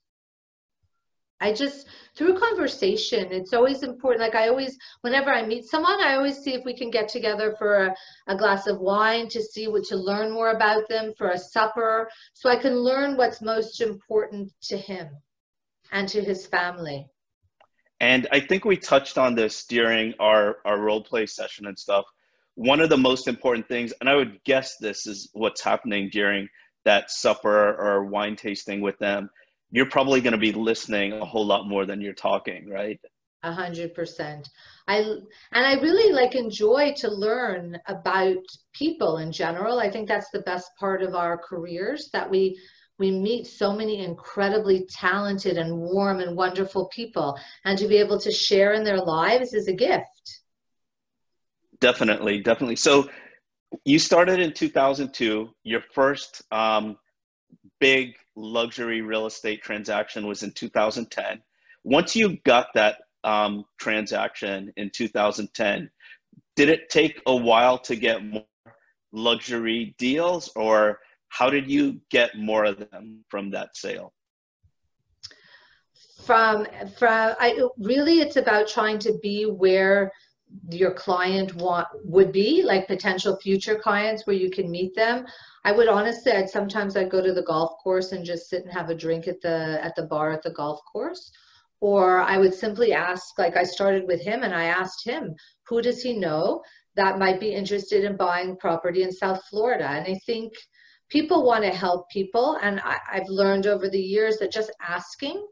I 1.38 1.52
just 1.52 1.86
through 2.16 2.38
conversation, 2.38 3.30
it's 3.30 3.52
always 3.52 3.82
important. 3.82 4.22
Like 4.22 4.34
I 4.34 4.48
always, 4.48 4.78
whenever 5.02 5.30
I 5.30 5.44
meet 5.44 5.66
someone, 5.66 6.00
I 6.00 6.14
always 6.14 6.38
see 6.38 6.54
if 6.54 6.64
we 6.64 6.74
can 6.74 6.90
get 6.90 7.10
together 7.10 7.54
for 7.58 7.88
a, 7.88 7.94
a, 8.26 8.36
glass 8.36 8.66
of 8.66 8.80
wine 8.80 9.28
to 9.28 9.42
see 9.42 9.68
what 9.68 9.84
to 9.84 9.96
learn 9.96 10.32
more 10.32 10.52
about 10.52 10.88
them 10.88 11.12
for 11.18 11.30
a 11.30 11.38
supper, 11.38 12.08
so 12.32 12.48
I 12.48 12.56
can 12.56 12.74
learn 12.76 13.18
what's 13.18 13.42
most 13.42 13.82
important 13.82 14.50
to 14.62 14.78
him 14.78 15.10
and 15.92 16.08
to 16.08 16.20
his 16.22 16.46
family. 16.46 17.06
And 18.00 18.26
I 18.30 18.40
think 18.40 18.64
we 18.64 18.76
touched 18.76 19.16
on 19.16 19.34
this 19.34 19.64
during 19.66 20.14
our, 20.20 20.56
our 20.64 20.78
role 20.78 21.02
play 21.02 21.26
session 21.26 21.66
and 21.66 21.78
stuff. 21.78 22.04
One 22.54 22.80
of 22.80 22.88
the 22.90 22.96
most 22.96 23.28
important 23.28 23.68
things, 23.68 23.92
and 24.00 24.08
I 24.08 24.16
would 24.16 24.42
guess 24.44 24.76
this 24.78 25.06
is 25.06 25.30
what's 25.32 25.62
happening 25.62 26.10
during 26.12 26.48
that 26.84 27.10
supper 27.10 27.74
or 27.74 28.04
wine 28.04 28.36
tasting 28.36 28.80
with 28.80 28.98
them. 28.98 29.30
you're 29.70 29.90
probably 29.90 30.20
going 30.20 30.32
to 30.32 30.38
be 30.38 30.52
listening 30.52 31.12
a 31.12 31.24
whole 31.24 31.44
lot 31.44 31.68
more 31.68 31.86
than 31.86 32.00
you're 32.00 32.14
talking, 32.14 32.68
right? 32.68 33.00
A 33.42 33.52
hundred 33.52 33.94
percent. 33.94 34.48
I 34.88 34.98
and 34.98 35.66
I 35.66 35.74
really 35.74 36.12
like 36.12 36.34
enjoy 36.34 36.94
to 36.98 37.10
learn 37.10 37.78
about 37.86 38.38
people 38.72 39.18
in 39.18 39.30
general. 39.30 39.78
I 39.78 39.90
think 39.90 40.08
that's 40.08 40.30
the 40.32 40.40
best 40.40 40.70
part 40.80 41.02
of 41.02 41.14
our 41.14 41.36
careers 41.36 42.08
that 42.12 42.28
we 42.28 42.58
we 42.98 43.10
meet 43.10 43.46
so 43.46 43.72
many 43.72 44.04
incredibly 44.04 44.86
talented 44.86 45.58
and 45.58 45.76
warm 45.76 46.20
and 46.20 46.36
wonderful 46.36 46.86
people 46.86 47.38
and 47.64 47.78
to 47.78 47.86
be 47.86 47.96
able 47.96 48.18
to 48.20 48.30
share 48.30 48.72
in 48.72 48.84
their 48.84 49.00
lives 49.00 49.52
is 49.52 49.68
a 49.68 49.72
gift. 49.72 50.40
Definitely 51.80 52.40
definitely. 52.40 52.76
So 52.76 53.08
you 53.84 53.98
started 53.98 54.40
in 54.40 54.52
2002 54.52 55.50
your 55.64 55.82
first 55.92 56.42
um, 56.52 56.96
big 57.80 58.14
luxury 58.34 59.00
real 59.00 59.26
estate 59.26 59.62
transaction 59.62 60.26
was 60.26 60.42
in 60.42 60.52
2010 60.52 61.42
once 61.84 62.14
you 62.14 62.38
got 62.44 62.68
that 62.74 62.98
um, 63.24 63.64
transaction 63.78 64.72
in 64.76 64.90
2010 64.90 65.90
did 66.54 66.68
it 66.68 66.88
take 66.90 67.20
a 67.26 67.34
while 67.34 67.78
to 67.78 67.96
get 67.96 68.24
more 68.24 68.44
luxury 69.12 69.94
deals 69.98 70.50
or 70.54 71.00
how 71.36 71.50
did 71.50 71.70
you 71.70 72.00
get 72.10 72.38
more 72.38 72.64
of 72.64 72.78
them 72.78 73.22
from 73.28 73.50
that 73.50 73.76
sale? 73.76 74.12
From 76.24 76.66
from 76.98 77.34
i 77.38 77.48
really 77.78 78.20
it's 78.20 78.36
about 78.36 78.66
trying 78.68 78.98
to 79.00 79.12
be 79.22 79.44
where 79.44 80.10
your 80.70 80.92
client 80.94 81.54
want 81.56 81.86
would 82.04 82.32
be 82.32 82.62
like 82.62 82.86
potential 82.86 83.36
future 83.36 83.78
clients 83.78 84.26
where 84.26 84.36
you 84.36 84.50
can 84.50 84.70
meet 84.70 84.94
them. 84.94 85.26
I 85.64 85.72
would 85.72 85.88
honestly 85.88 86.32
i'd 86.32 86.48
sometimes 86.48 86.96
i'd 86.96 87.10
go 87.10 87.22
to 87.22 87.34
the 87.34 87.48
golf 87.52 87.72
course 87.82 88.12
and 88.12 88.24
just 88.24 88.48
sit 88.48 88.64
and 88.64 88.72
have 88.72 88.88
a 88.88 89.00
drink 89.04 89.28
at 89.28 89.40
the 89.42 89.58
at 89.86 89.94
the 89.94 90.06
bar 90.12 90.32
at 90.32 90.42
the 90.42 90.56
golf 90.62 90.80
course. 90.90 91.30
Or 91.80 92.20
i 92.20 92.38
would 92.38 92.54
simply 92.54 92.94
ask 92.94 93.38
like 93.38 93.56
i 93.56 93.64
started 93.76 94.04
with 94.06 94.22
him 94.22 94.42
and 94.42 94.54
i 94.54 94.64
asked 94.80 95.04
him 95.12 95.34
who 95.68 95.82
does 95.82 96.00
he 96.02 96.18
know 96.26 96.62
that 97.00 97.18
might 97.18 97.40
be 97.40 97.52
interested 97.60 98.04
in 98.04 98.16
buying 98.16 98.56
property 98.56 99.02
in 99.02 99.12
south 99.12 99.42
florida? 99.50 99.88
And 99.96 100.06
i 100.14 100.18
think 100.30 100.54
people 101.08 101.44
want 101.44 101.64
to 101.64 101.70
help 101.70 102.08
people 102.10 102.58
and 102.62 102.80
I, 102.80 102.98
i've 103.12 103.28
learned 103.28 103.66
over 103.66 103.88
the 103.88 104.00
years 104.00 104.38
that 104.38 104.52
just 104.52 104.72
asking 104.80 105.46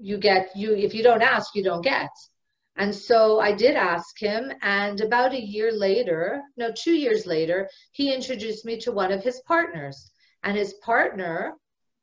you 0.00 0.18
get 0.18 0.50
you 0.56 0.74
if 0.74 0.94
you 0.94 1.02
don't 1.02 1.22
ask 1.22 1.54
you 1.54 1.62
don't 1.62 1.82
get 1.82 2.10
and 2.76 2.94
so 2.94 3.38
I 3.38 3.52
did 3.52 3.76
ask 3.76 4.18
him, 4.18 4.52
and 4.62 5.00
about 5.00 5.32
a 5.32 5.40
year 5.40 5.72
later, 5.72 6.42
no, 6.56 6.72
two 6.72 6.94
years 6.94 7.24
later, 7.24 7.68
he 7.92 8.12
introduced 8.12 8.64
me 8.64 8.78
to 8.80 8.90
one 8.90 9.12
of 9.12 9.22
his 9.22 9.40
partners. 9.46 10.10
And 10.42 10.56
his 10.56 10.74
partner 10.74 11.54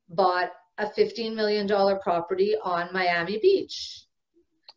bought 0.10 0.52
a 0.78 0.86
$15 0.86 1.36
million 1.36 1.68
property 2.00 2.56
on 2.64 2.94
Miami 2.94 3.38
Beach. 3.40 4.06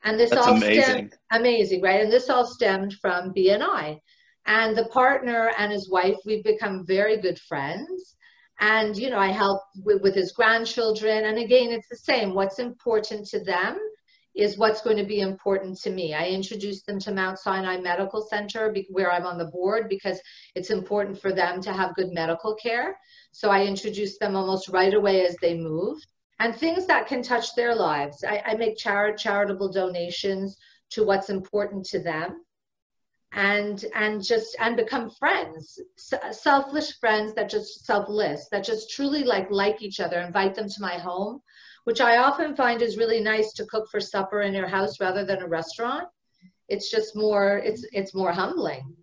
And 0.03 0.19
this 0.19 0.31
That's 0.31 0.47
all 0.47 0.57
amazing. 0.57 0.83
stemmed 0.83 1.15
amazing, 1.31 1.81
right? 1.81 2.03
And 2.03 2.13
this 2.13 2.29
all 2.29 2.47
stemmed 2.47 2.95
from 3.01 3.33
BNI. 3.33 4.01
And 4.47 4.77
the 4.77 4.87
partner 4.87 5.53
and 5.59 5.73
his 5.73 5.91
wife, 5.91 6.17
we've 6.25 6.45
become 6.45 6.85
very 6.87 7.17
good 7.17 7.39
friends. 7.39 8.17
And, 8.61 8.97
you 8.97 9.11
know, 9.11 9.19
I 9.19 9.29
help 9.29 9.63
with, 9.83 10.03
with 10.03 10.15
his 10.15 10.33
grandchildren. 10.33 11.25
And 11.25 11.39
again, 11.39 11.71
it's 11.71 11.89
the 11.89 11.97
same. 11.97 12.35
What's 12.35 12.59
important 12.59 13.27
to 13.29 13.43
them 13.43 13.79
is 14.35 14.59
what's 14.59 14.83
going 14.83 14.97
to 14.97 15.05
be 15.05 15.21
important 15.21 15.81
to 15.81 15.91
me. 15.91 16.13
I 16.13 16.27
introduced 16.27 16.87
them 16.87 16.99
to 17.01 17.13
Mount 17.13 17.39
Sinai 17.39 17.79
Medical 17.79 18.21
Center 18.23 18.75
where 18.91 19.13
I'm 19.13 19.27
on 19.27 19.39
the 19.39 19.47
board 19.47 19.89
because 19.89 20.21
it's 20.55 20.71
important 20.71 21.21
for 21.21 21.33
them 21.33 21.61
to 21.63 21.73
have 21.73 21.95
good 21.95 22.13
medical 22.13 22.55
care. 22.57 22.99
So 23.33 23.51
I 23.51 23.65
introduced 23.65 24.19
them 24.21 24.35
almost 24.35 24.69
right 24.69 24.93
away 24.93 25.25
as 25.25 25.37
they 25.41 25.57
moved 25.57 26.07
and 26.41 26.55
things 26.55 26.87
that 26.87 27.07
can 27.07 27.23
touch 27.23 27.55
their 27.55 27.75
lives. 27.75 28.25
I, 28.25 28.43
I 28.45 28.55
make 28.57 28.77
chari- 28.77 29.17
charitable 29.17 29.73
donations 29.73 30.57
to 30.91 31.05
what's 31.05 31.31
important 31.31 31.85
to 31.87 32.01
them 32.01 32.41
and 33.35 33.85
and 33.95 34.23
just 34.23 34.57
and 34.61 34.76
become 34.76 35.11
friends 35.11 35.81
selfless 35.97 36.93
friends 36.93 37.35
that 37.35 37.50
just 37.50 37.85
selfless 37.85 38.49
that 38.50 38.64
just 38.64 38.91
truly 38.91 39.25
like 39.25 39.50
like 39.50 39.83
each 39.83 40.00
other 40.00 40.21
invite 40.21 40.55
them 40.55 40.69
to 40.69 40.81
my 40.81 40.95
home 40.95 41.41
which 41.85 42.00
I 42.00 42.17
often 42.17 42.57
find 42.57 42.83
is 42.83 42.97
really 42.97 43.21
nice 43.21 43.53
to 43.53 43.67
cook 43.67 43.88
for 43.91 44.00
supper 44.00 44.43
in 44.43 44.55
your 44.55 44.67
house 44.67 45.00
rather 45.00 45.25
than 45.25 45.43
a 45.43 45.49
restaurant. 45.49 46.09
It's 46.69 46.91
just 46.91 47.14
more 47.14 47.59
it's 47.59 47.87
it's 47.93 48.14
more 48.14 48.33
humbling. 48.33 48.97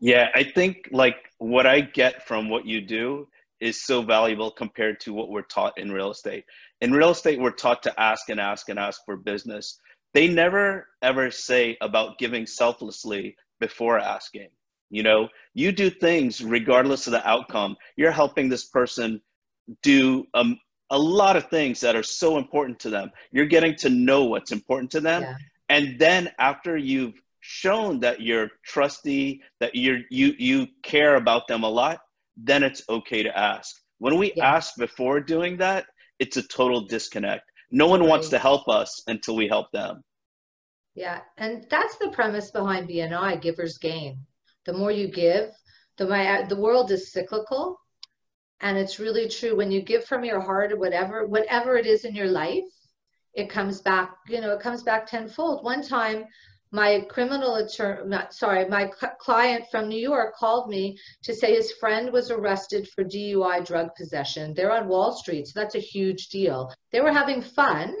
Yeah, 0.00 0.28
I 0.34 0.44
think 0.44 0.88
like 0.92 1.16
what 1.38 1.66
I 1.66 1.80
get 1.80 2.26
from 2.26 2.48
what 2.48 2.66
you 2.66 2.80
do 2.80 3.28
is 3.60 3.84
so 3.84 4.02
valuable 4.02 4.52
compared 4.52 5.00
to 5.00 5.12
what 5.12 5.28
we're 5.28 5.42
taught 5.42 5.76
in 5.76 5.90
real 5.90 6.12
estate. 6.12 6.44
In 6.80 6.92
real 6.92 7.10
estate, 7.10 7.40
we're 7.40 7.50
taught 7.50 7.82
to 7.82 8.00
ask 8.00 8.28
and 8.28 8.38
ask 8.38 8.68
and 8.68 8.78
ask 8.78 9.00
for 9.04 9.16
business. 9.16 9.80
They 10.14 10.28
never 10.28 10.88
ever 11.02 11.30
say 11.30 11.76
about 11.80 12.18
giving 12.18 12.46
selflessly 12.46 13.36
before 13.60 13.98
asking. 13.98 14.48
You 14.90 15.02
know, 15.02 15.28
you 15.54 15.72
do 15.72 15.90
things 15.90 16.42
regardless 16.42 17.06
of 17.06 17.12
the 17.12 17.28
outcome. 17.28 17.76
You're 17.96 18.10
helping 18.10 18.48
this 18.48 18.64
person 18.64 19.20
do 19.82 20.26
um, 20.34 20.58
a 20.90 20.98
lot 20.98 21.36
of 21.36 21.50
things 21.50 21.80
that 21.80 21.94
are 21.94 22.02
so 22.02 22.38
important 22.38 22.78
to 22.80 22.90
them. 22.90 23.10
You're 23.30 23.46
getting 23.46 23.74
to 23.76 23.90
know 23.90 24.24
what's 24.24 24.52
important 24.52 24.90
to 24.92 25.00
them. 25.00 25.22
Yeah. 25.22 25.36
And 25.68 25.98
then 25.98 26.30
after 26.38 26.76
you've 26.76 27.20
shown 27.40 28.00
that 28.00 28.22
you're 28.22 28.50
trusty, 28.64 29.42
that 29.60 29.74
you're 29.74 30.00
you 30.10 30.34
you 30.38 30.66
care 30.82 31.16
about 31.16 31.48
them 31.48 31.62
a 31.62 31.68
lot, 31.68 32.00
then 32.36 32.62
it's 32.62 32.82
okay 32.88 33.22
to 33.22 33.38
ask. 33.38 33.76
When 33.98 34.16
we 34.16 34.32
yeah. 34.36 34.54
ask 34.54 34.76
before 34.76 35.20
doing 35.20 35.58
that, 35.58 35.86
it's 36.18 36.36
a 36.36 36.42
total 36.42 36.86
disconnect. 36.86 37.47
No 37.70 37.86
one 37.86 38.00
right. 38.00 38.08
wants 38.08 38.28
to 38.30 38.38
help 38.38 38.68
us 38.68 39.02
until 39.06 39.36
we 39.36 39.48
help 39.48 39.70
them. 39.72 40.02
Yeah, 40.94 41.20
and 41.36 41.66
that's 41.70 41.96
the 41.98 42.10
premise 42.10 42.50
behind 42.50 42.88
BNI, 42.88 43.40
givers 43.40 43.78
gain. 43.78 44.26
The 44.64 44.72
more 44.72 44.90
you 44.90 45.08
give, 45.08 45.52
the 45.98 46.06
my 46.06 46.44
the 46.48 46.56
world 46.56 46.90
is 46.90 47.12
cyclical 47.12 47.78
and 48.60 48.76
it's 48.78 48.98
really 48.98 49.28
true 49.28 49.56
when 49.56 49.70
you 49.70 49.82
give 49.82 50.04
from 50.04 50.24
your 50.24 50.40
heart 50.40 50.72
or 50.72 50.78
whatever 50.78 51.26
whatever 51.26 51.76
it 51.76 51.86
is 51.86 52.04
in 52.04 52.14
your 52.14 52.28
life 52.28 52.64
it 53.34 53.50
comes 53.50 53.80
back 53.82 54.14
you 54.28 54.40
know 54.40 54.52
it 54.52 54.60
comes 54.60 54.82
back 54.82 55.06
tenfold 55.06 55.64
one 55.64 55.82
time 55.82 56.24
my 56.70 57.00
criminal 57.08 57.56
attorney 57.56 58.06
not 58.06 58.34
sorry 58.34 58.68
my 58.68 58.90
client 59.18 59.64
from 59.70 59.88
new 59.88 59.98
york 59.98 60.34
called 60.34 60.68
me 60.68 60.98
to 61.22 61.34
say 61.34 61.54
his 61.54 61.72
friend 61.72 62.12
was 62.12 62.30
arrested 62.30 62.88
for 62.88 63.04
dui 63.04 63.66
drug 63.66 63.88
possession. 63.96 64.52
They're 64.54 64.72
on 64.72 64.88
wall 64.88 65.12
street 65.12 65.46
so 65.46 65.58
that's 65.58 65.74
a 65.74 65.80
huge 65.80 66.28
deal. 66.28 66.72
They 66.92 67.00
were 67.00 67.12
having 67.12 67.42
fun 67.42 67.94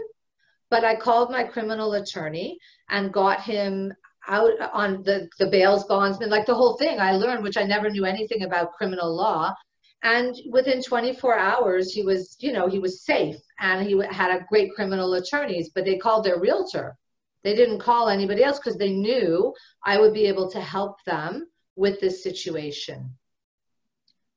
but 0.70 0.84
i 0.84 0.94
called 0.94 1.30
my 1.30 1.44
criminal 1.44 1.94
attorney 1.94 2.58
and 2.90 3.12
got 3.12 3.40
him 3.40 3.92
out 4.26 4.52
on 4.74 5.02
the 5.02 5.28
the 5.38 5.46
bails 5.46 5.84
bondsman 5.84 6.28
like 6.28 6.46
the 6.46 6.54
whole 6.54 6.76
thing. 6.76 7.00
I 7.00 7.12
learned 7.12 7.42
which 7.42 7.56
i 7.56 7.62
never 7.62 7.88
knew 7.88 8.04
anything 8.04 8.42
about 8.42 8.72
criminal 8.74 9.14
law. 9.14 9.54
And 10.02 10.34
within 10.50 10.82
24 10.82 11.38
hours 11.38 11.92
he 11.92 12.02
was 12.02 12.36
you 12.38 12.52
know 12.52 12.68
he 12.68 12.78
was 12.78 13.04
safe 13.04 13.36
and 13.60 13.86
he 13.86 13.98
had 14.10 14.30
a 14.30 14.44
great 14.50 14.74
criminal 14.74 15.14
attorneys 15.14 15.70
but 15.74 15.86
they 15.86 15.96
called 15.96 16.24
their 16.24 16.38
realtor 16.38 16.96
they 17.44 17.54
didn't 17.54 17.80
call 17.80 18.08
anybody 18.08 18.42
else 18.42 18.58
because 18.58 18.76
they 18.76 18.92
knew 18.92 19.54
i 19.84 19.98
would 19.98 20.12
be 20.12 20.26
able 20.26 20.50
to 20.50 20.60
help 20.60 20.96
them 21.04 21.46
with 21.78 22.00
this 22.00 22.22
situation. 22.22 23.16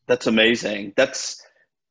That's 0.08 0.28
amazing. 0.28 0.94
That's 0.96 1.42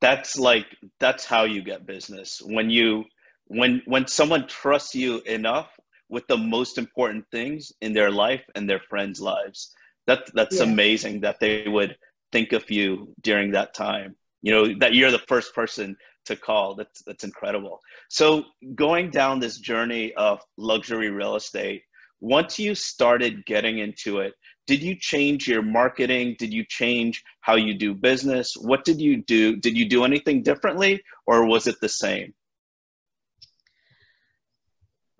that's 0.01 0.39
like 0.39 0.67
that's 1.01 1.27
how 1.27 1.45
you 1.45 1.63
get 1.63 1.87
business. 1.87 2.41
When 2.43 2.71
you 2.71 3.05
when 3.47 3.83
when 3.87 4.07
someone 4.07 4.47
trusts 4.47 4.95
you 4.95 5.21
enough 5.23 5.69
with 6.09 6.27
the 6.29 6.37
most 6.37 6.79
important 6.79 7.25
things 7.31 7.73
in 7.81 7.93
their 7.93 8.11
life 8.11 8.45
and 8.55 8.69
their 8.69 8.81
friends 8.89 9.21
lives 9.21 9.75
that 10.07 10.31
that's 10.35 10.59
yeah. 10.59 10.65
amazing 10.65 11.21
that 11.21 11.41
they 11.41 11.67
would 11.69 11.97
think 12.33 12.53
of 12.53 12.71
you 12.71 13.13
during 13.21 13.51
that 13.53 13.75
time. 13.75 14.17
You 14.43 14.53
know 14.53 14.79
that 14.79 14.95
you're 14.95 15.11
the 15.11 15.27
first 15.33 15.55
person 15.55 15.97
to 16.27 16.37
call. 16.37 16.75
That's 16.75 17.03
that's 17.07 17.25
incredible. 17.25 17.81
So 18.09 18.45
going 18.75 19.11
down 19.11 19.41
this 19.41 19.59
journey 19.59 20.13
of 20.15 20.41
luxury 20.57 21.11
real 21.11 21.37
estate 21.37 21.83
once 22.23 22.59
you 22.59 22.75
started 22.75 23.47
getting 23.47 23.79
into 23.79 24.19
it 24.19 24.35
did 24.71 24.85
you 24.85 24.95
change 24.95 25.49
your 25.49 25.63
marketing? 25.63 26.37
Did 26.39 26.53
you 26.53 26.65
change 26.65 27.25
how 27.41 27.57
you 27.57 27.75
do 27.75 27.93
business? 27.93 28.55
What 28.57 28.85
did 28.85 29.01
you 29.01 29.21
do? 29.21 29.57
Did 29.57 29.77
you 29.77 29.89
do 29.89 30.05
anything 30.05 30.45
differently 30.45 31.03
or 31.27 31.45
was 31.45 31.67
it 31.67 31.75
the 31.81 31.89
same 31.89 32.33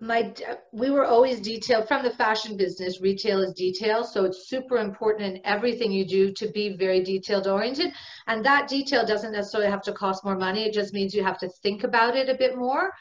my 0.01 0.33
we 0.73 0.89
were 0.89 1.05
always 1.05 1.39
detailed 1.39 1.87
from 1.87 2.03
the 2.03 2.09
fashion 2.09 2.57
business 2.57 2.99
retail 3.01 3.43
is 3.43 3.53
detail 3.53 4.03
so 4.03 4.25
it's 4.25 4.49
super 4.49 4.77
important 4.77 5.35
in 5.35 5.41
everything 5.45 5.91
you 5.91 6.03
do 6.03 6.33
to 6.33 6.47
be 6.49 6.75
very 6.75 7.03
detailed 7.03 7.47
oriented. 7.47 7.93
And 8.25 8.43
that 8.43 8.67
detail 8.67 9.05
doesn't 9.05 9.31
necessarily 9.31 9.69
have 9.69 9.83
to 9.83 9.93
cost 9.93 10.25
more 10.25 10.35
money 10.35 10.63
it 10.63 10.73
just 10.73 10.91
means 10.91 11.13
you 11.13 11.23
have 11.23 11.37
to 11.37 11.49
think 11.61 11.83
about 11.83 12.15
it 12.15 12.29
a 12.29 12.37
bit 12.37 12.57
more. 12.57 12.91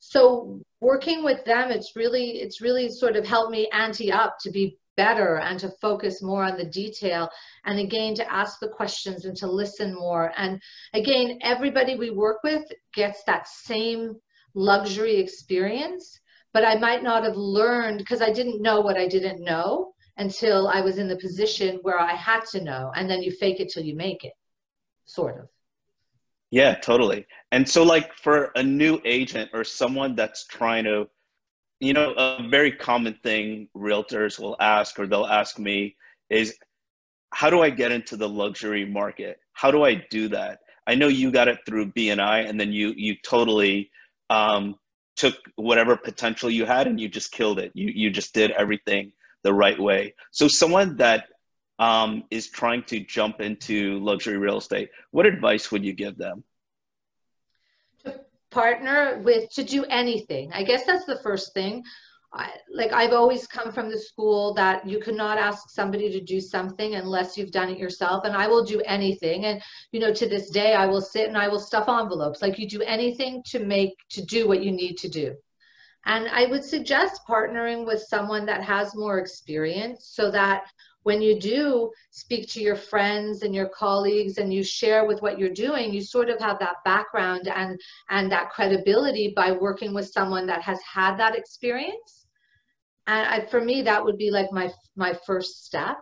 So 0.00 0.60
working 0.80 1.22
with 1.22 1.44
them 1.44 1.70
it's 1.70 1.92
really 1.94 2.40
it's 2.40 2.60
really 2.60 2.90
sort 2.90 3.14
of 3.14 3.24
helped 3.24 3.52
me 3.52 3.70
ante 3.72 4.10
up 4.10 4.36
to 4.40 4.50
be 4.50 4.78
better 4.96 5.38
and 5.38 5.60
to 5.60 5.70
focus 5.80 6.22
more 6.22 6.42
on 6.42 6.58
the 6.58 6.64
detail 6.64 7.30
and 7.66 7.78
again 7.78 8.16
to 8.16 8.32
ask 8.32 8.58
the 8.58 8.68
questions 8.68 9.26
and 9.26 9.36
to 9.36 9.46
listen 9.46 9.94
more. 9.94 10.32
And 10.36 10.60
again 10.92 11.38
everybody 11.40 11.94
we 11.94 12.10
work 12.10 12.42
with 12.42 12.64
gets 12.94 13.22
that 13.26 13.46
same 13.46 14.16
luxury 14.54 15.18
experience 15.18 16.18
but 16.52 16.64
i 16.64 16.74
might 16.76 17.02
not 17.02 17.24
have 17.24 17.36
learned 17.36 17.98
because 17.98 18.22
i 18.22 18.30
didn't 18.30 18.62
know 18.62 18.80
what 18.80 18.96
i 18.96 19.06
didn't 19.06 19.40
know 19.42 19.92
until 20.16 20.68
i 20.68 20.80
was 20.80 20.98
in 20.98 21.08
the 21.08 21.16
position 21.16 21.78
where 21.82 21.98
i 21.98 22.14
had 22.14 22.44
to 22.44 22.62
know 22.62 22.90
and 22.96 23.08
then 23.08 23.22
you 23.22 23.30
fake 23.32 23.60
it 23.60 23.68
till 23.68 23.84
you 23.84 23.94
make 23.94 24.24
it 24.24 24.32
sort 25.04 25.38
of 25.38 25.48
yeah 26.50 26.74
totally 26.74 27.26
and 27.52 27.68
so 27.68 27.82
like 27.82 28.12
for 28.14 28.50
a 28.56 28.62
new 28.62 29.00
agent 29.04 29.50
or 29.52 29.64
someone 29.64 30.14
that's 30.14 30.46
trying 30.46 30.84
to 30.84 31.08
you 31.80 31.92
know, 31.92 32.12
a 32.12 32.46
very 32.48 32.72
common 32.72 33.14
thing 33.22 33.68
realtors 33.76 34.38
will 34.38 34.56
ask, 34.60 34.98
or 34.98 35.06
they'll 35.06 35.26
ask 35.26 35.58
me, 35.58 35.96
is 36.28 36.56
how 37.32 37.50
do 37.50 37.60
I 37.62 37.70
get 37.70 37.92
into 37.92 38.16
the 38.16 38.28
luxury 38.28 38.84
market? 38.84 39.38
How 39.52 39.70
do 39.70 39.84
I 39.84 39.94
do 40.10 40.28
that? 40.28 40.60
I 40.86 40.94
know 40.94 41.08
you 41.08 41.30
got 41.30 41.48
it 41.48 41.58
through 41.66 41.92
BNI, 41.92 42.48
and 42.48 42.58
then 42.58 42.72
you 42.72 42.94
you 42.96 43.14
totally 43.22 43.90
um, 44.30 44.76
took 45.18 45.34
whatever 45.56 45.96
potential 45.96 46.48
you 46.48 46.64
had 46.64 46.86
and 46.86 46.98
you 47.00 47.08
just 47.08 47.32
killed 47.32 47.58
it. 47.58 47.72
You 47.74 47.92
you 47.94 48.10
just 48.10 48.32
did 48.32 48.52
everything 48.52 49.12
the 49.42 49.52
right 49.52 49.78
way. 49.78 50.14
So 50.30 50.48
someone 50.48 50.96
that 50.96 51.26
um, 51.78 52.24
is 52.30 52.48
trying 52.48 52.84
to 52.84 53.00
jump 53.00 53.40
into 53.40 53.98
luxury 53.98 54.38
real 54.38 54.58
estate, 54.58 54.90
what 55.10 55.26
advice 55.26 55.70
would 55.70 55.84
you 55.84 55.92
give 55.92 56.16
them? 56.16 56.44
To 58.04 58.20
partner 58.50 59.20
with 59.24 59.50
to 59.50 59.64
do 59.64 59.84
anything. 59.84 60.52
I 60.52 60.62
guess 60.62 60.86
that's 60.86 61.04
the 61.04 61.20
first 61.22 61.52
thing. 61.52 61.84
I, 62.32 62.50
like 62.70 62.92
I've 62.92 63.12
always 63.12 63.46
come 63.46 63.72
from 63.72 63.90
the 63.90 63.98
school 63.98 64.52
that 64.54 64.86
you 64.86 65.00
cannot 65.00 65.38
ask 65.38 65.70
somebody 65.70 66.10
to 66.10 66.20
do 66.20 66.40
something 66.40 66.94
unless 66.94 67.38
you've 67.38 67.50
done 67.50 67.70
it 67.70 67.78
yourself. 67.78 68.24
And 68.24 68.36
I 68.36 68.46
will 68.46 68.64
do 68.64 68.80
anything. 68.82 69.46
And 69.46 69.62
you 69.92 70.00
know, 70.00 70.12
to 70.12 70.28
this 70.28 70.50
day, 70.50 70.74
I 70.74 70.86
will 70.86 71.00
sit 71.00 71.28
and 71.28 71.38
I 71.38 71.48
will 71.48 71.60
stuff 71.60 71.88
envelopes. 71.88 72.42
Like 72.42 72.58
you 72.58 72.68
do 72.68 72.82
anything 72.82 73.42
to 73.46 73.60
make 73.60 73.94
to 74.10 74.24
do 74.24 74.46
what 74.46 74.62
you 74.62 74.72
need 74.72 74.96
to 74.98 75.08
do. 75.08 75.34
And 76.04 76.28
I 76.28 76.46
would 76.46 76.64
suggest 76.64 77.22
partnering 77.28 77.86
with 77.86 78.02
someone 78.02 78.46
that 78.46 78.62
has 78.62 78.94
more 78.94 79.18
experience 79.18 80.10
so 80.12 80.30
that 80.30 80.64
when 81.02 81.22
you 81.22 81.38
do 81.40 81.90
speak 82.10 82.48
to 82.50 82.60
your 82.60 82.76
friends 82.76 83.42
and 83.42 83.54
your 83.54 83.68
colleagues 83.68 84.38
and 84.38 84.52
you 84.52 84.62
share 84.62 85.06
with 85.06 85.22
what 85.22 85.38
you're 85.38 85.48
doing 85.48 85.92
you 85.92 86.02
sort 86.02 86.28
of 86.28 86.38
have 86.40 86.58
that 86.58 86.76
background 86.84 87.48
and 87.48 87.80
and 88.10 88.30
that 88.30 88.50
credibility 88.50 89.32
by 89.34 89.52
working 89.52 89.94
with 89.94 90.06
someone 90.08 90.46
that 90.46 90.60
has 90.60 90.78
had 90.82 91.16
that 91.16 91.34
experience 91.34 92.17
and 93.08 93.26
I, 93.26 93.46
for 93.46 93.60
me 93.60 93.82
that 93.82 94.04
would 94.04 94.18
be 94.18 94.30
like 94.30 94.52
my 94.52 94.70
my 94.94 95.18
first 95.26 95.64
step 95.64 95.98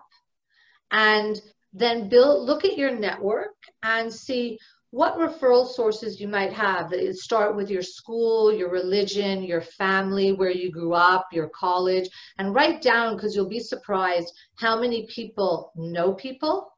and 0.90 1.40
then 1.72 2.08
build 2.08 2.46
look 2.46 2.64
at 2.64 2.76
your 2.76 2.94
network 2.94 3.54
and 3.82 4.12
see 4.12 4.58
what 4.90 5.18
referral 5.18 5.68
sources 5.68 6.20
you 6.20 6.28
might 6.28 6.52
have. 6.52 6.92
Start 7.12 7.56
with 7.56 7.70
your 7.70 7.82
school, 7.82 8.52
your 8.52 8.70
religion, 8.70 9.42
your 9.42 9.60
family, 9.60 10.32
where 10.32 10.50
you 10.50 10.70
grew 10.70 10.94
up, 10.94 11.26
your 11.32 11.50
college, 11.50 12.08
and 12.38 12.54
write 12.54 12.80
down 12.80 13.14
because 13.14 13.34
you'll 13.34 13.48
be 13.48 13.60
surprised 13.60 14.32
how 14.54 14.80
many 14.80 15.06
people 15.06 15.72
know 15.76 16.14
people. 16.14 16.72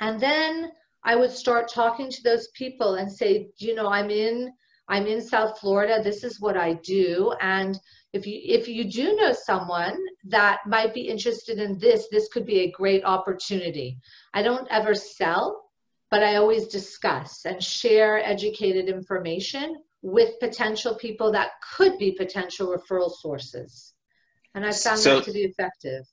And 0.00 0.18
then 0.18 0.72
I 1.04 1.14
would 1.16 1.30
start 1.30 1.68
talking 1.68 2.10
to 2.10 2.22
those 2.22 2.48
people 2.54 2.94
and 2.94 3.12
say, 3.12 3.50
you 3.58 3.74
know, 3.74 3.88
I'm 3.88 4.10
in 4.10 4.52
I'm 4.88 5.06
in 5.06 5.22
South 5.22 5.60
Florida. 5.60 6.02
This 6.02 6.24
is 6.24 6.40
what 6.40 6.56
I 6.56 6.74
do. 6.74 7.34
And 7.40 7.78
if 8.14 8.26
you 8.26 8.40
if 8.42 8.66
you 8.68 8.84
do 8.84 9.14
know 9.16 9.32
someone 9.32 9.98
that 10.28 10.60
might 10.66 10.94
be 10.94 11.02
interested 11.02 11.58
in 11.58 11.78
this, 11.78 12.08
this 12.10 12.28
could 12.28 12.46
be 12.46 12.60
a 12.60 12.70
great 12.70 13.04
opportunity. 13.04 13.98
I 14.32 14.42
don't 14.42 14.66
ever 14.70 14.94
sell 14.94 15.64
but 16.14 16.22
I 16.22 16.36
always 16.36 16.68
discuss 16.68 17.44
and 17.44 17.60
share 17.60 18.24
educated 18.24 18.88
information 18.88 19.74
with 20.00 20.38
potential 20.38 20.94
people 20.94 21.32
that 21.32 21.50
could 21.76 21.98
be 21.98 22.12
potential 22.12 22.68
referral 22.68 23.10
sources. 23.10 23.94
And 24.54 24.64
I 24.64 24.70
found 24.70 25.00
so, 25.00 25.16
that 25.16 25.24
to 25.24 25.32
be 25.32 25.40
effective. 25.40 26.04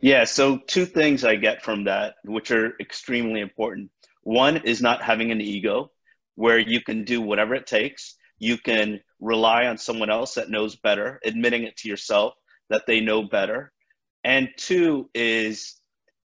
Yeah, 0.00 0.24
so 0.24 0.56
two 0.56 0.86
things 0.86 1.22
I 1.22 1.36
get 1.36 1.62
from 1.62 1.84
that, 1.84 2.14
which 2.24 2.50
are 2.50 2.72
extremely 2.80 3.40
important. 3.40 3.90
One 4.22 4.56
is 4.56 4.80
not 4.80 5.02
having 5.02 5.30
an 5.32 5.42
ego 5.42 5.90
where 6.36 6.58
you 6.58 6.80
can 6.80 7.04
do 7.04 7.20
whatever 7.20 7.54
it 7.54 7.66
takes. 7.66 8.14
You 8.38 8.56
can 8.56 9.00
rely 9.22 9.66
on 9.66 9.78
someone 9.78 10.10
else 10.10 10.34
that 10.34 10.50
knows 10.50 10.76
better, 10.76 11.18
admitting 11.24 11.62
it 11.62 11.76
to 11.78 11.88
yourself 11.88 12.34
that 12.68 12.82
they 12.86 13.00
know 13.00 13.22
better. 13.22 13.72
And 14.24 14.48
two 14.56 15.08
is 15.14 15.80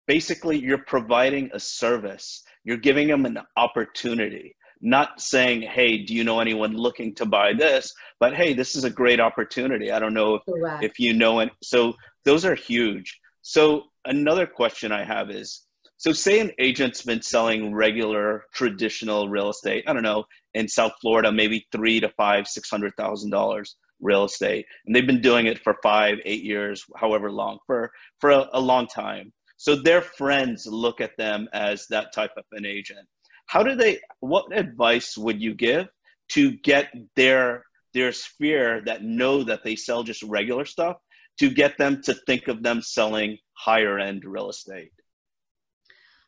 basically 0.08 0.60
you're 0.60 0.84
providing 0.84 1.50
a 1.54 1.60
service 1.60 2.44
you're 2.68 2.76
giving 2.76 3.08
them 3.08 3.26
an 3.26 3.40
opportunity, 3.56 4.54
not 4.82 5.22
saying, 5.22 5.62
hey, 5.62 6.04
do 6.04 6.14
you 6.14 6.26
know 6.26 6.42
anyone 6.42 6.76
looking 6.76 7.16
to 7.16 7.26
buy 7.26 7.54
this? 7.54 7.94
But 8.20 8.36
hey, 8.36 8.54
this 8.54 8.76
is 8.76 8.84
a 8.84 8.90
great 8.90 9.22
opportunity. 9.22 9.90
I 9.90 10.00
don't 10.00 10.14
know 10.14 10.36
if, 10.36 10.42
if 10.82 11.00
you 11.00 11.14
know 11.14 11.40
it. 11.40 11.50
So 11.64 11.94
those 12.26 12.44
are 12.44 12.56
huge. 12.56 13.18
So 13.42 13.84
another 14.04 14.46
question 14.46 14.92
I 14.92 15.06
have 15.06 15.32
is, 15.32 15.66
so 15.96 16.12
say 16.12 16.42
an 16.42 16.52
agent's 16.60 17.04
been 17.04 17.22
selling 17.22 17.74
regular 17.74 18.44
traditional 18.54 19.30
real 19.30 19.50
estate, 19.50 19.86
I 19.88 19.94
don't 19.94 20.04
know, 20.04 20.26
in 20.58 20.68
South 20.68 20.96
Florida, 21.02 21.32
maybe 21.32 21.60
three 21.72 22.00
to 22.00 22.10
five, 22.24 22.44
six 22.48 22.70
hundred 22.74 22.94
thousand 22.98 23.32
dollars 23.32 23.68
real 24.10 24.26
estate. 24.26 24.66
And 24.86 24.92
they've 24.94 25.12
been 25.12 25.22
doing 25.30 25.46
it 25.52 25.60
for 25.64 25.76
five, 25.82 26.16
eight 26.32 26.44
years, 26.44 26.78
however 27.04 27.30
long, 27.42 27.56
for 27.68 27.92
for 28.22 28.30
a, 28.40 28.42
a 28.54 28.62
long 28.72 28.86
time. 28.88 29.28
So 29.58 29.72
their 29.76 30.02
friends 30.02 30.68
look 30.86 31.02
at 31.02 31.18
them 31.18 31.48
as 31.52 31.88
that 31.90 32.14
type 32.14 32.36
of 32.38 32.46
an 32.52 32.66
agent. 32.66 33.06
How 33.48 33.64
do 33.64 33.74
they, 33.76 34.00
what 34.20 34.46
advice 34.56 35.18
would 35.18 35.42
you 35.42 35.54
give 35.56 35.88
to 36.36 36.44
get 36.72 36.94
their, 37.16 37.64
their 37.94 38.12
sphere 38.12 38.84
that 38.86 39.04
know 39.04 39.44
that 39.44 39.64
they 39.64 39.76
sell 39.76 40.04
just 40.04 40.22
regular 40.24 40.66
stuff 40.66 40.98
to 41.40 41.50
get 41.50 41.78
them 41.78 42.02
to 42.04 42.14
think 42.28 42.48
of 42.48 42.62
them 42.62 42.82
selling 42.82 43.38
higher 43.54 43.98
end 43.98 44.24
real 44.26 44.50
estate? 44.50 44.92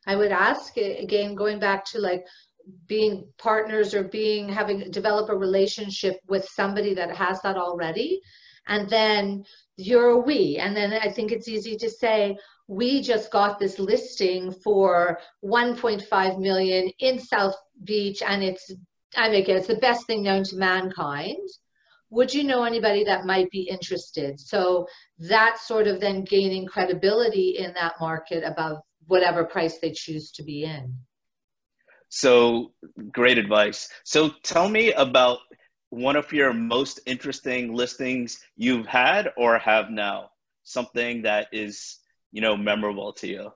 I 0.06 0.16
would 0.16 0.32
ask 0.32 0.76
again, 0.76 1.34
going 1.34 1.60
back 1.60 1.84
to 1.92 2.00
like 2.00 2.24
being 2.86 3.26
partners 3.38 3.94
or 3.94 4.04
being 4.04 4.48
having 4.48 4.90
develop 4.90 5.30
a 5.30 5.36
relationship 5.36 6.18
with 6.28 6.44
somebody 6.44 6.94
that 6.94 7.14
has 7.14 7.40
that 7.42 7.56
already 7.56 8.20
and 8.66 8.88
then 8.88 9.44
you're 9.76 10.10
a 10.10 10.18
we 10.18 10.56
and 10.60 10.76
then 10.76 10.92
i 10.92 11.10
think 11.10 11.32
it's 11.32 11.48
easy 11.48 11.76
to 11.76 11.88
say 11.88 12.36
we 12.70 13.02
just 13.02 13.32
got 13.32 13.58
this 13.58 13.80
listing 13.80 14.52
for 14.52 15.18
1.5 15.44 16.38
million 16.38 16.88
in 17.00 17.18
South 17.18 17.56
Beach, 17.82 18.22
and 18.22 18.44
it's 18.44 18.72
I 19.16 19.28
make 19.28 19.48
it, 19.48 19.56
it's 19.56 19.66
the 19.66 19.74
best 19.74 20.06
thing 20.06 20.22
known 20.22 20.44
to 20.44 20.56
mankind. 20.56 21.48
Would 22.10 22.32
you 22.32 22.44
know 22.44 22.62
anybody 22.62 23.02
that 23.04 23.26
might 23.26 23.50
be 23.50 23.62
interested? 23.62 24.38
So 24.38 24.86
that's 25.18 25.66
sort 25.66 25.88
of 25.88 26.00
then 26.00 26.22
gaining 26.22 26.64
credibility 26.66 27.56
in 27.58 27.74
that 27.74 27.94
market 28.00 28.44
above 28.44 28.78
whatever 29.08 29.44
price 29.44 29.80
they 29.80 29.90
choose 29.90 30.30
to 30.32 30.44
be 30.44 30.62
in. 30.62 30.94
So 32.10 32.72
great 33.10 33.38
advice. 33.38 33.88
So 34.04 34.30
tell 34.42 34.68
me 34.68 34.92
about 34.92 35.38
one 35.90 36.16
of 36.16 36.32
your 36.32 36.52
most 36.52 37.00
interesting 37.06 37.72
listings 37.74 38.40
you've 38.56 38.86
had 38.86 39.30
or 39.36 39.58
have 39.58 39.90
now. 39.90 40.30
Something 40.64 41.22
that 41.22 41.48
is 41.52 41.98
you 42.32 42.40
know 42.40 42.56
memorable 42.56 43.12
to 43.14 43.26
you? 43.26 43.52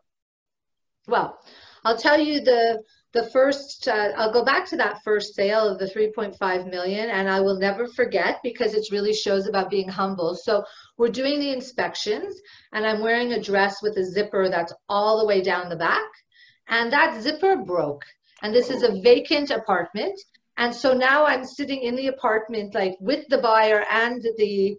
Well, 1.06 1.38
I'll 1.84 1.98
tell 1.98 2.18
you 2.18 2.40
the 2.40 2.82
the 3.12 3.28
first 3.30 3.86
uh, 3.88 4.12
I'll 4.16 4.32
go 4.32 4.44
back 4.44 4.66
to 4.70 4.76
that 4.76 5.02
first 5.04 5.34
sale 5.34 5.68
of 5.68 5.78
the 5.78 5.86
3.5 5.86 6.70
million 6.70 7.10
and 7.10 7.28
I 7.28 7.40
will 7.40 7.58
never 7.58 7.86
forget 7.86 8.40
because 8.42 8.74
it 8.74 8.86
really 8.90 9.14
shows 9.14 9.46
about 9.46 9.70
being 9.70 9.88
humble. 9.88 10.34
So 10.34 10.64
we're 10.96 11.08
doing 11.08 11.38
the 11.38 11.52
inspections 11.52 12.40
and 12.72 12.86
I'm 12.86 13.00
wearing 13.00 13.32
a 13.32 13.42
dress 13.42 13.82
with 13.82 13.96
a 13.98 14.04
zipper 14.04 14.48
that's 14.48 14.72
all 14.88 15.18
the 15.18 15.26
way 15.26 15.42
down 15.42 15.68
the 15.68 15.76
back 15.76 16.08
and 16.68 16.92
that 16.92 17.20
zipper 17.22 17.56
broke. 17.56 18.04
And 18.44 18.54
this 18.54 18.68
is 18.68 18.82
a 18.82 19.00
vacant 19.00 19.50
apartment. 19.50 20.20
And 20.58 20.72
so 20.74 20.92
now 20.92 21.24
I'm 21.24 21.46
sitting 21.46 21.80
in 21.82 21.96
the 21.96 22.08
apartment 22.08 22.74
like 22.74 22.94
with 23.00 23.26
the 23.28 23.38
buyer 23.38 23.86
and 23.90 24.20
the 24.36 24.76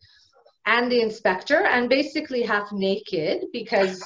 and 0.68 0.92
the 0.92 1.02
inspector 1.02 1.66
and 1.66 1.90
basically 1.90 2.44
half 2.44 2.72
naked 2.72 3.46
because 3.52 4.04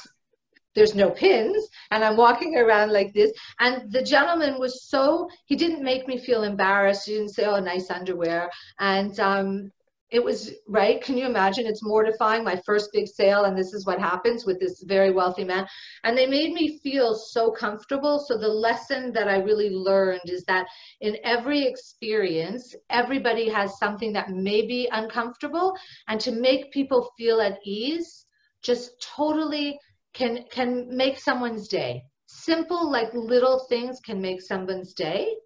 there's 0.74 0.94
no 0.94 1.10
pins. 1.10 1.68
And 1.90 2.02
i'm 2.02 2.16
walking 2.16 2.56
around 2.56 2.90
like 2.90 3.12
this. 3.12 3.32
And 3.58 3.92
the 3.92 4.02
gentleman 4.02 4.58
was 4.58 4.88
so 4.88 5.28
he 5.44 5.56
didn't 5.56 5.84
make 5.84 6.08
me 6.08 6.16
feel 6.16 6.42
embarrassed. 6.42 7.06
He 7.06 7.16
didn't 7.16 7.34
say 7.34 7.44
oh 7.44 7.60
nice 7.60 7.90
underwear. 7.90 8.50
And 8.78 9.20
um, 9.20 9.70
it 10.10 10.22
was 10.22 10.52
right? 10.66 11.00
Can 11.00 11.16
you 11.16 11.26
imagine? 11.26 11.66
It's 11.66 11.84
mortifying 11.84 12.42
my 12.42 12.60
first 12.66 12.90
big 12.92 13.06
sale 13.06 13.44
and 13.44 13.56
this 13.56 13.72
is 13.72 13.86
what 13.86 14.00
happens 14.00 14.44
with 14.44 14.58
this 14.58 14.82
very 14.86 15.12
wealthy 15.12 15.44
man. 15.44 15.66
And 16.02 16.18
they 16.18 16.26
made 16.26 16.52
me 16.52 16.80
feel 16.82 17.14
so 17.14 17.52
comfortable. 17.52 18.18
So 18.26 18.36
the 18.36 18.48
lesson 18.48 19.12
that 19.12 19.28
i 19.28 19.38
really 19.38 19.70
learned 19.70 20.22
is 20.26 20.44
that 20.44 20.66
in 21.00 21.16
every 21.22 21.64
experience 21.64 22.74
everybody 22.90 23.48
has 23.48 23.78
something 23.78 24.12
that 24.14 24.30
may 24.30 24.66
be 24.66 24.88
uncomfortable. 24.90 25.76
And 26.08 26.20
to 26.20 26.32
make 26.32 26.72
people 26.72 27.12
feel 27.16 27.40
at 27.40 27.58
ease 27.64 28.26
just 28.62 28.90
totally 29.16 29.78
can 30.12 30.44
can 30.50 30.88
make 30.94 31.18
someone's 31.18 31.68
day. 31.68 32.02
Simple 32.26 32.90
like 32.90 33.14
little 33.14 33.66
things 33.68 34.00
can 34.00 34.20
make 34.20 34.42
someone's 34.42 34.92
day. 34.92 35.36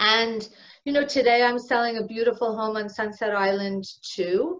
And 0.00 0.48
you 0.84 0.92
know, 0.92 1.04
today 1.04 1.42
I'm 1.42 1.58
selling 1.58 1.98
a 1.98 2.06
beautiful 2.06 2.56
home 2.56 2.76
on 2.76 2.88
Sunset 2.88 3.34
Island 3.34 3.84
II, 4.18 4.52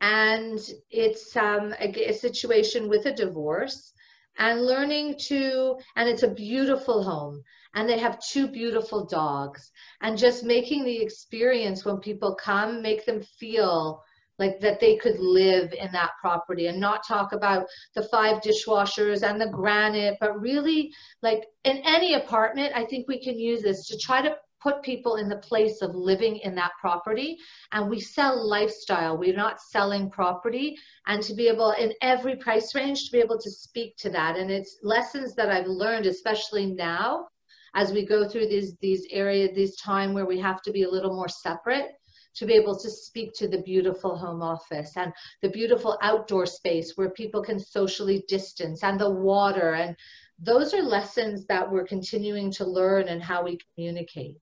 and 0.00 0.58
it's 0.90 1.36
um, 1.36 1.74
a, 1.80 2.10
a 2.10 2.12
situation 2.12 2.88
with 2.88 3.06
a 3.06 3.12
divorce 3.12 3.92
and 4.38 4.62
learning 4.62 5.16
to 5.18 5.76
and 5.96 6.08
it's 6.08 6.22
a 6.22 6.34
beautiful 6.34 7.02
home. 7.02 7.42
And 7.74 7.88
they 7.88 7.98
have 7.98 8.18
two 8.20 8.48
beautiful 8.48 9.06
dogs. 9.06 9.70
And 10.00 10.16
just 10.16 10.44
making 10.44 10.84
the 10.84 11.02
experience 11.02 11.84
when 11.84 11.98
people 11.98 12.34
come 12.34 12.80
make 12.80 13.04
them 13.04 13.22
feel 13.38 14.02
like 14.38 14.60
that 14.60 14.80
they 14.80 14.96
could 14.96 15.18
live 15.18 15.72
in 15.72 15.90
that 15.92 16.12
property 16.20 16.66
and 16.66 16.78
not 16.78 17.06
talk 17.06 17.32
about 17.32 17.66
the 17.94 18.02
five 18.04 18.42
dishwashers 18.42 19.22
and 19.22 19.40
the 19.40 19.48
granite 19.48 20.16
but 20.20 20.38
really 20.38 20.92
like 21.22 21.46
in 21.64 21.78
any 21.86 22.14
apartment 22.14 22.70
i 22.74 22.84
think 22.84 23.08
we 23.08 23.18
can 23.18 23.38
use 23.38 23.62
this 23.62 23.86
to 23.86 23.96
try 23.96 24.20
to 24.20 24.36
put 24.66 24.82
people 24.82 25.14
in 25.16 25.28
the 25.28 25.36
place 25.36 25.80
of 25.80 25.94
living 25.94 26.38
in 26.38 26.52
that 26.56 26.72
property 26.80 27.38
and 27.70 27.88
we 27.88 28.00
sell 28.00 28.48
lifestyle. 28.48 29.16
We're 29.16 29.36
not 29.36 29.60
selling 29.60 30.10
property. 30.10 30.76
And 31.06 31.22
to 31.22 31.34
be 31.34 31.46
able 31.46 31.70
in 31.72 31.92
every 32.02 32.34
price 32.34 32.74
range 32.74 33.04
to 33.04 33.12
be 33.12 33.18
able 33.18 33.38
to 33.38 33.50
speak 33.50 33.96
to 33.98 34.10
that. 34.10 34.36
And 34.36 34.50
it's 34.50 34.78
lessons 34.82 35.34
that 35.36 35.50
i've 35.50 35.66
learned 35.66 36.06
especially 36.06 36.66
now 36.66 37.28
as 37.74 37.92
we 37.92 38.04
go 38.04 38.28
through 38.28 38.48
these 38.48 38.74
these 38.80 39.06
areas 39.10 39.50
this 39.54 39.76
time 39.76 40.12
where 40.14 40.26
we 40.26 40.38
have 40.40 40.60
to 40.62 40.72
be 40.72 40.82
a 40.82 40.90
little 40.90 41.14
more 41.14 41.28
separate 41.28 41.90
to 42.34 42.46
be 42.46 42.54
able 42.54 42.78
to 42.78 42.90
speak 42.90 43.30
to 43.34 43.48
the 43.48 43.62
beautiful 43.62 44.16
home 44.16 44.42
office 44.42 44.92
and 44.96 45.12
the 45.42 45.48
beautiful 45.48 45.96
outdoor 46.02 46.46
space 46.46 46.92
where 46.96 47.10
people 47.10 47.42
can 47.42 47.58
socially 47.58 48.24
distance 48.28 48.82
and 48.82 49.00
the 49.00 49.10
water 49.10 49.74
and 49.74 49.96
those 50.38 50.74
are 50.74 50.82
lessons 50.82 51.46
that 51.46 51.70
we're 51.70 51.86
continuing 51.86 52.50
to 52.52 52.64
learn 52.64 53.08
and 53.08 53.22
how 53.22 53.42
we 53.42 53.58
communicate. 53.74 54.40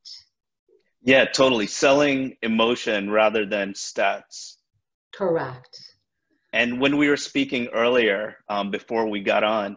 Yeah, 1.03 1.27
totally. 1.27 1.67
Selling 1.67 2.37
emotion 2.43 3.11
rather 3.11 3.47
than 3.47 3.75
stats. 3.75 4.57
Correct. 5.15 5.79
And 6.53 6.81
when 6.81 6.97
we 6.97 7.09
were 7.09 7.17
speaking 7.17 7.69
earlier, 7.69 8.37
um, 8.49 8.71
before 8.71 9.09
we 9.09 9.21
got 9.21 9.45
on, 9.45 9.77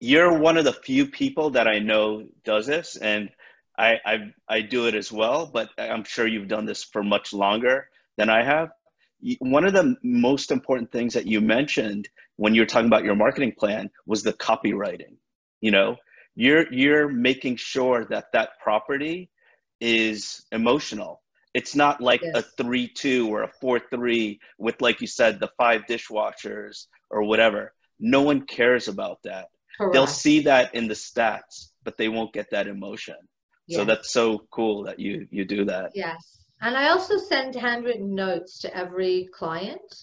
you're 0.00 0.38
one 0.38 0.56
of 0.56 0.64
the 0.64 0.72
few 0.72 1.06
people 1.06 1.50
that 1.50 1.68
I 1.68 1.78
know 1.78 2.26
does 2.44 2.66
this, 2.66 2.96
and 2.96 3.30
I, 3.78 3.98
I 4.04 4.18
I 4.48 4.60
do 4.60 4.86
it 4.86 4.94
as 4.94 5.10
well. 5.10 5.46
But 5.46 5.70
I'm 5.78 6.04
sure 6.04 6.26
you've 6.26 6.48
done 6.48 6.66
this 6.66 6.84
for 6.84 7.02
much 7.02 7.32
longer 7.32 7.88
than 8.16 8.30
I 8.30 8.42
have. 8.42 8.70
One 9.40 9.64
of 9.64 9.72
the 9.72 9.96
most 10.02 10.50
important 10.50 10.92
things 10.92 11.14
that 11.14 11.26
you 11.26 11.40
mentioned 11.40 12.08
when 12.36 12.54
you 12.54 12.62
were 12.62 12.66
talking 12.66 12.86
about 12.86 13.04
your 13.04 13.16
marketing 13.16 13.52
plan 13.58 13.90
was 14.06 14.22
the 14.22 14.32
copywriting 14.34 15.16
you 15.60 15.70
know 15.70 15.96
you're 16.34 16.72
you're 16.72 17.08
making 17.08 17.56
sure 17.56 18.04
that 18.10 18.26
that 18.32 18.50
property 18.62 19.30
is 19.80 20.44
emotional. 20.52 21.22
It's 21.54 21.74
not 21.74 22.00
like 22.00 22.20
yes. 22.22 22.44
a 22.58 22.62
3-2 22.62 23.28
or 23.28 23.42
a 23.42 23.50
4-3 23.62 24.38
with 24.58 24.80
like 24.80 25.00
you 25.00 25.06
said 25.06 25.40
the 25.40 25.50
five 25.56 25.82
dishwashers 25.88 26.86
or 27.10 27.24
whatever. 27.24 27.72
No 27.98 28.22
one 28.22 28.42
cares 28.42 28.86
about 28.86 29.18
that. 29.24 29.48
Correct. 29.76 29.94
they'll 29.94 30.06
see 30.08 30.40
that 30.40 30.74
in 30.74 30.88
the 30.88 30.94
stats 30.94 31.68
but 31.84 31.96
they 31.96 32.08
won't 32.08 32.34
get 32.34 32.50
that 32.50 32.68
emotion. 32.68 33.16
Yes. 33.66 33.78
so 33.78 33.84
that's 33.84 34.12
so 34.12 34.46
cool 34.50 34.84
that 34.84 34.98
you 35.00 35.26
you 35.30 35.44
do 35.44 35.64
that. 35.64 35.92
Yes. 35.94 36.44
And 36.60 36.76
i 36.76 36.88
also 36.90 37.16
send 37.16 37.54
handwritten 37.54 38.14
notes 38.14 38.58
to 38.60 38.76
every 38.76 39.28
client 39.32 39.94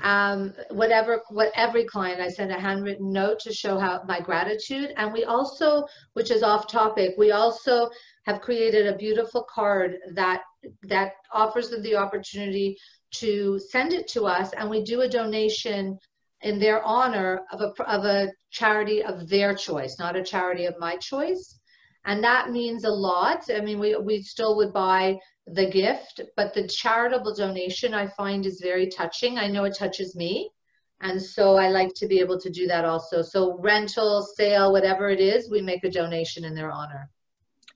um, 0.00 0.54
whatever 0.70 1.22
what 1.30 1.50
every 1.56 1.84
client 1.84 2.20
i 2.20 2.28
send 2.28 2.52
a 2.52 2.60
handwritten 2.60 3.12
note 3.12 3.40
to 3.40 3.52
show 3.52 3.78
how 3.78 4.00
my 4.06 4.20
gratitude. 4.20 4.92
And 4.96 5.12
we 5.12 5.24
also 5.24 5.84
which 6.12 6.30
is 6.30 6.42
off 6.42 6.70
topic 6.70 7.14
we 7.18 7.32
also 7.32 7.90
have 8.24 8.40
created 8.40 8.86
a 8.86 8.96
beautiful 8.96 9.46
card 9.52 9.96
that 10.12 10.42
that 10.82 11.12
offers 11.32 11.70
them 11.70 11.82
the 11.82 11.96
opportunity 11.96 12.76
to 13.10 13.58
send 13.70 13.92
it 13.92 14.06
to 14.08 14.24
us. 14.26 14.52
And 14.52 14.68
we 14.68 14.84
do 14.84 15.00
a 15.00 15.08
donation 15.08 15.98
in 16.42 16.58
their 16.58 16.82
honor 16.84 17.40
of 17.52 17.60
a 17.60 17.82
of 17.84 18.04
a 18.04 18.32
charity 18.50 19.02
of 19.02 19.28
their 19.28 19.54
choice 19.54 19.96
not 19.98 20.16
a 20.16 20.22
charity 20.22 20.66
of 20.66 20.74
my 20.78 20.96
choice 20.96 21.58
and 22.04 22.22
that 22.22 22.50
means 22.50 22.84
a 22.84 22.90
lot 22.90 23.42
i 23.54 23.60
mean 23.60 23.78
we 23.78 23.96
we 23.96 24.22
still 24.22 24.56
would 24.56 24.72
buy 24.72 25.18
the 25.54 25.70
gift, 25.70 26.20
but 26.36 26.54
the 26.54 26.66
charitable 26.66 27.34
donation 27.34 27.94
I 27.94 28.06
find 28.08 28.44
is 28.44 28.60
very 28.60 28.88
touching. 28.88 29.38
I 29.38 29.48
know 29.48 29.64
it 29.64 29.76
touches 29.76 30.14
me. 30.14 30.50
And 31.00 31.22
so 31.22 31.56
I 31.56 31.68
like 31.68 31.94
to 31.94 32.08
be 32.08 32.18
able 32.18 32.40
to 32.40 32.50
do 32.50 32.66
that 32.66 32.84
also. 32.84 33.22
So 33.22 33.56
rental, 33.58 34.22
sale, 34.36 34.72
whatever 34.72 35.10
it 35.10 35.20
is, 35.20 35.48
we 35.48 35.62
make 35.62 35.84
a 35.84 35.90
donation 35.90 36.44
in 36.44 36.54
their 36.54 36.72
honor. 36.72 37.08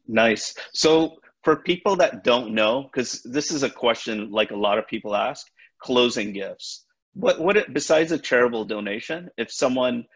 Nice. 0.08 0.54
So 0.72 1.18
for 1.44 1.56
people 1.56 1.94
that 1.96 2.24
don't 2.24 2.52
know, 2.52 2.82
because 2.92 3.22
this 3.22 3.52
is 3.52 3.62
a 3.62 3.70
question 3.70 4.30
like 4.30 4.50
a 4.50 4.56
lot 4.56 4.78
of 4.78 4.88
people 4.88 5.14
ask, 5.14 5.46
closing 5.80 6.32
gifts. 6.32 6.84
What 7.14 7.40
what 7.40 7.72
besides 7.72 8.10
a 8.10 8.18
charitable 8.18 8.64
donation, 8.64 9.28
if 9.36 9.52
someone 9.52 10.06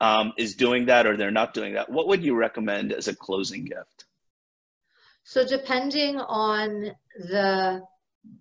um, 0.00 0.32
is 0.36 0.54
doing 0.54 0.86
that 0.86 1.06
or 1.06 1.16
they're 1.16 1.30
not 1.30 1.54
doing 1.54 1.74
that, 1.74 1.90
what 1.90 2.08
would 2.08 2.24
you 2.24 2.34
recommend 2.34 2.92
as 2.92 3.08
a 3.08 3.16
closing 3.16 3.64
gift? 3.64 4.04
So 5.24 5.46
depending 5.46 6.18
on 6.18 6.92
the 7.18 7.82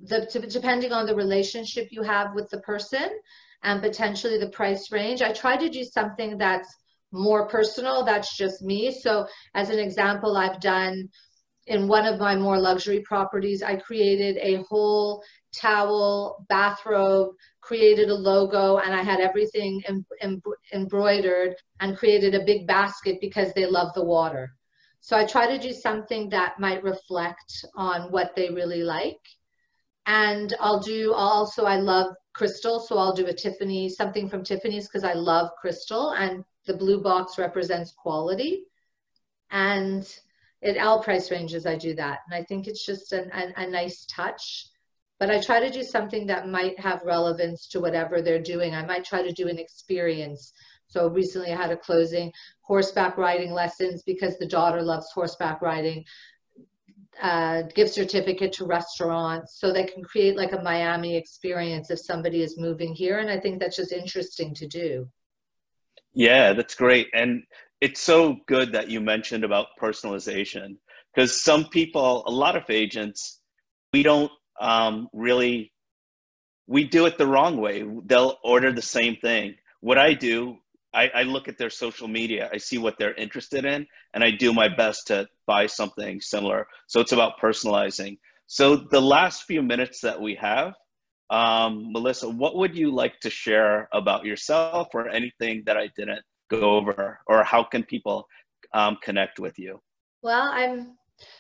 the 0.01 0.47
depending 0.49 0.91
on 0.91 1.05
the 1.05 1.15
relationship 1.15 1.89
you 1.91 2.03
have 2.03 2.33
with 2.33 2.49
the 2.49 2.59
person 2.61 3.09
and 3.63 3.81
potentially 3.81 4.37
the 4.37 4.49
price 4.49 4.91
range, 4.91 5.21
I 5.21 5.31
try 5.31 5.57
to 5.57 5.69
do 5.69 5.83
something 5.83 6.37
that's 6.37 6.73
more 7.11 7.47
personal. 7.47 8.03
That's 8.03 8.35
just 8.35 8.61
me. 8.61 8.91
So 8.91 9.27
as 9.53 9.69
an 9.69 9.79
example, 9.79 10.35
I've 10.35 10.59
done 10.59 11.09
in 11.67 11.87
one 11.87 12.05
of 12.05 12.19
my 12.19 12.35
more 12.35 12.59
luxury 12.59 13.01
properties, 13.01 13.63
I 13.63 13.77
created 13.77 14.37
a 14.37 14.63
whole 14.63 15.23
towel, 15.53 16.45
bathrobe, 16.49 17.29
created 17.63 18.09
a 18.09 18.13
logo, 18.13 18.77
and 18.77 18.93
I 18.93 19.01
had 19.01 19.19
everything 19.19 19.81
em- 19.87 20.05
em- 20.21 20.41
embroidered 20.73 21.55
and 21.79 21.97
created 21.97 22.35
a 22.35 22.45
big 22.45 22.67
basket 22.67 23.17
because 23.21 23.53
they 23.53 23.65
love 23.65 23.93
the 23.93 24.03
water. 24.03 24.51
So 24.99 25.17
I 25.17 25.25
try 25.25 25.47
to 25.47 25.57
do 25.57 25.73
something 25.73 26.29
that 26.29 26.59
might 26.59 26.83
reflect 26.83 27.65
on 27.75 28.11
what 28.11 28.35
they 28.35 28.49
really 28.49 28.83
like. 28.83 29.19
And 30.05 30.53
I'll 30.59 30.81
do 30.81 31.13
also, 31.13 31.65
I 31.65 31.77
love 31.77 32.13
crystal, 32.33 32.79
so 32.79 32.97
I'll 32.97 33.13
do 33.13 33.27
a 33.27 33.33
Tiffany, 33.33 33.89
something 33.89 34.27
from 34.27 34.43
Tiffany's 34.43 34.87
because 34.87 35.03
I 35.03 35.13
love 35.13 35.49
crystal 35.59 36.11
and 36.11 36.43
the 36.65 36.75
blue 36.75 37.01
box 37.01 37.37
represents 37.37 37.93
quality. 37.93 38.65
And 39.51 40.03
at 40.61 40.77
all 40.77 41.03
price 41.03 41.31
ranges, 41.31 41.65
I 41.65 41.77
do 41.77 41.93
that. 41.95 42.19
And 42.25 42.41
I 42.41 42.43
think 42.43 42.67
it's 42.67 42.85
just 42.85 43.13
an, 43.13 43.29
a, 43.33 43.63
a 43.63 43.67
nice 43.67 44.05
touch. 44.05 44.67
But 45.23 45.31
I 45.31 45.39
try 45.39 45.61
to 45.61 45.69
do 45.69 45.83
something 45.83 46.27
that 46.27 46.49
might 46.49 46.77
have 46.81 47.01
relevance 47.05 47.69
to 47.69 47.79
whatever 47.79 48.21
they're 48.21 48.41
doing. 48.41 48.75
I 48.75 48.85
might 48.85 49.05
try 49.05 49.21
to 49.23 49.31
do 49.31 49.47
an 49.47 49.57
experience 49.57 50.51
so 50.93 51.07
recently 51.07 51.53
I 51.53 51.55
had 51.55 51.71
a 51.71 51.77
closing 51.77 52.29
horseback 52.59 53.17
riding 53.17 53.53
lessons 53.53 54.03
because 54.03 54.37
the 54.37 54.45
daughter 54.45 54.81
loves 54.81 55.07
horseback 55.13 55.61
riding. 55.61 56.03
Uh, 57.21 57.61
gift 57.73 57.93
certificate 57.93 58.51
to 58.53 58.65
restaurants 58.65 59.61
so 59.61 59.71
they 59.71 59.85
can 59.85 60.03
create 60.03 60.35
like 60.35 60.51
a 60.51 60.61
Miami 60.61 61.15
experience 61.15 61.89
if 61.89 61.99
somebody 61.99 62.41
is 62.41 62.57
moving 62.57 62.93
here. 62.93 63.19
And 63.19 63.29
I 63.29 63.39
think 63.39 63.61
that's 63.61 63.77
just 63.77 63.93
interesting 63.93 64.53
to 64.55 64.67
do. 64.67 65.07
Yeah, 66.13 66.51
that's 66.51 66.75
great. 66.75 67.07
And 67.13 67.43
it's 67.79 68.01
so 68.01 68.39
good 68.45 68.73
that 68.73 68.89
you 68.89 68.99
mentioned 68.99 69.45
about 69.45 69.67
personalization 69.81 70.75
because 71.15 71.41
some 71.41 71.69
people, 71.69 72.25
a 72.27 72.31
lot 72.31 72.57
of 72.57 72.69
agents, 72.69 73.39
we 73.93 74.03
don't 74.03 74.29
um, 74.59 75.07
really, 75.13 75.71
we 76.67 76.85
do 76.85 77.05
it 77.05 77.17
the 77.17 77.27
wrong 77.27 77.57
way. 77.57 77.83
They'll 78.05 78.37
order 78.43 78.71
the 78.71 78.81
same 78.81 79.17
thing. 79.17 79.55
What 79.81 79.97
I 79.97 80.13
do 80.13 80.57
I, 80.93 81.09
I, 81.13 81.23
look 81.23 81.47
at 81.47 81.57
their 81.57 81.69
social 81.69 82.07
media, 82.07 82.49
I 82.53 82.57
see 82.57 82.77
what 82.77 82.97
they're 82.99 83.15
interested 83.15 83.65
in, 83.65 83.87
and 84.13 84.23
I 84.23 84.31
do 84.31 84.53
my 84.53 84.67
best 84.67 85.07
to 85.07 85.27
buy 85.47 85.65
something 85.65 86.21
similar. 86.21 86.67
So 86.87 87.01
it's 87.01 87.11
about 87.11 87.39
personalizing. 87.41 88.19
So 88.45 88.75
the 88.75 89.01
last 89.01 89.43
few 89.43 89.63
minutes 89.63 90.01
that 90.01 90.21
we 90.21 90.35
have, 90.35 90.73
um, 91.31 91.91
Melissa, 91.91 92.29
what 92.29 92.55
would 92.57 92.75
you 92.75 92.93
like 92.93 93.19
to 93.21 93.29
share 93.29 93.89
about 93.91 94.25
yourself 94.25 94.89
or 94.93 95.09
anything 95.09 95.63
that 95.65 95.77
I 95.77 95.89
didn't 95.97 96.21
go 96.51 96.75
over, 96.75 97.19
or 97.25 97.43
how 97.43 97.63
can 97.63 97.83
people 97.83 98.27
um, 98.73 98.97
connect 99.01 99.39
with 99.39 99.57
you? 99.57 99.79
Well, 100.21 100.49
I'm, 100.53 100.95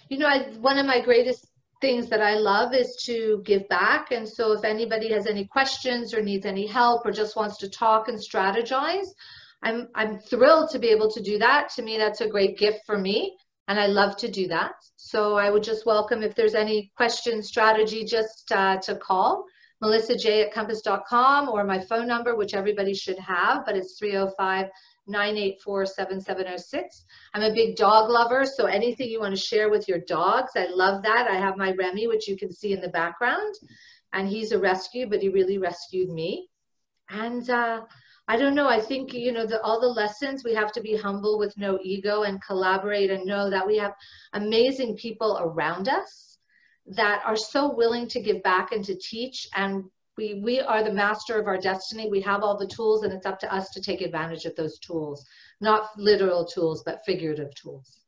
you 0.09 0.17
know, 0.17 0.25
I, 0.25 0.53
one 0.57 0.79
of 0.79 0.87
my 0.87 0.99
greatest 1.01 1.47
things 1.83 2.07
that 2.07 2.21
I 2.21 2.35
love 2.35 2.73
is 2.73 2.95
to 3.07 3.41
give 3.43 3.67
back. 3.67 4.11
And 4.11 4.25
so 4.27 4.53
if 4.53 4.63
anybody 4.63 5.11
has 5.11 5.27
any 5.27 5.45
questions 5.45 6.13
or 6.13 6.21
needs 6.21 6.45
any 6.45 6.65
help 6.65 7.05
or 7.05 7.11
just 7.11 7.35
wants 7.35 7.57
to 7.57 7.69
talk 7.69 8.07
and 8.07 8.17
strategize, 8.17 9.09
I'm 9.63 9.89
I'm 9.93 10.17
thrilled 10.17 10.69
to 10.71 10.79
be 10.79 10.89
able 10.95 11.11
to 11.11 11.21
do 11.21 11.37
that. 11.39 11.69
To 11.75 11.81
me, 11.81 11.97
that's 11.97 12.21
a 12.21 12.29
great 12.35 12.57
gift 12.57 12.79
for 12.85 12.97
me, 12.97 13.35
and 13.67 13.77
I 13.77 13.87
love 13.87 14.15
to 14.23 14.29
do 14.39 14.47
that. 14.47 14.71
So 14.95 15.19
I 15.45 15.49
would 15.49 15.65
just 15.71 15.85
welcome 15.85 16.23
if 16.23 16.35
there's 16.35 16.55
any 16.55 16.89
question 16.95 17.43
strategy, 17.43 18.05
just 18.05 18.49
uh, 18.51 18.77
to 18.85 18.95
call. 18.95 19.43
melissaj 19.83 20.25
at 20.43 20.53
compass.com 20.53 21.49
or 21.49 21.65
my 21.65 21.79
phone 21.89 22.07
number, 22.07 22.31
which 22.37 22.53
everybody 22.61 22.93
should 22.93 23.19
have, 23.19 23.65
but 23.65 23.75
it's 23.75 23.99
305 23.99 24.67
984 25.07 25.85
7706. 25.85 27.05
I'm 27.33 27.43
a 27.43 27.53
big 27.53 27.75
dog 27.75 28.09
lover, 28.09 28.45
so 28.45 28.65
anything 28.65 29.09
you 29.09 29.19
want 29.19 29.35
to 29.35 29.41
share 29.41 29.69
with 29.69 29.87
your 29.87 29.99
dogs, 29.99 30.51
I 30.55 30.67
love 30.67 31.03
that. 31.03 31.27
I 31.29 31.35
have 31.35 31.57
my 31.57 31.73
Remy, 31.73 32.07
which 32.07 32.27
you 32.27 32.37
can 32.37 32.51
see 32.51 32.73
in 32.73 32.81
the 32.81 32.89
background, 32.89 33.53
and 34.13 34.27
he's 34.27 34.51
a 34.51 34.59
rescue, 34.59 35.07
but 35.07 35.21
he 35.21 35.29
really 35.29 35.57
rescued 35.57 36.09
me. 36.09 36.47
And 37.09 37.49
uh, 37.49 37.81
I 38.27 38.37
don't 38.37 38.55
know. 38.55 38.67
I 38.67 38.79
think, 38.79 39.13
you 39.13 39.33
know, 39.33 39.45
the, 39.45 39.61
all 39.61 39.81
the 39.81 39.87
lessons, 39.87 40.43
we 40.43 40.53
have 40.53 40.71
to 40.73 40.81
be 40.81 40.95
humble 40.95 41.37
with 41.37 41.57
no 41.57 41.77
ego 41.83 42.23
and 42.23 42.41
collaborate 42.41 43.11
and 43.11 43.25
know 43.25 43.49
that 43.49 43.67
we 43.67 43.77
have 43.77 43.93
amazing 44.31 44.95
people 44.95 45.37
around 45.41 45.89
us 45.89 46.37
that 46.87 47.21
are 47.25 47.35
so 47.35 47.73
willing 47.75 48.07
to 48.09 48.21
give 48.21 48.41
back 48.43 48.71
and 48.71 48.83
to 48.85 48.95
teach. 48.95 49.47
And 49.55 49.83
we, 50.17 50.41
we 50.43 50.59
are 50.59 50.83
the 50.83 50.93
master 50.93 51.39
of 51.39 51.47
our 51.47 51.57
destiny. 51.57 52.09
We 52.09 52.21
have 52.21 52.43
all 52.43 52.57
the 52.57 52.67
tools 52.67 53.03
and 53.03 53.13
it's 53.13 53.25
up 53.25 53.39
to 53.39 53.53
us 53.53 53.69
to 53.71 53.81
take 53.81 54.01
advantage 54.01 54.45
of 54.45 54.55
those 54.55 54.79
tools, 54.79 55.25
not 55.61 55.89
literal 55.97 56.45
tools, 56.45 56.83
but 56.85 57.01
figurative 57.05 57.53
tools. 57.55 57.99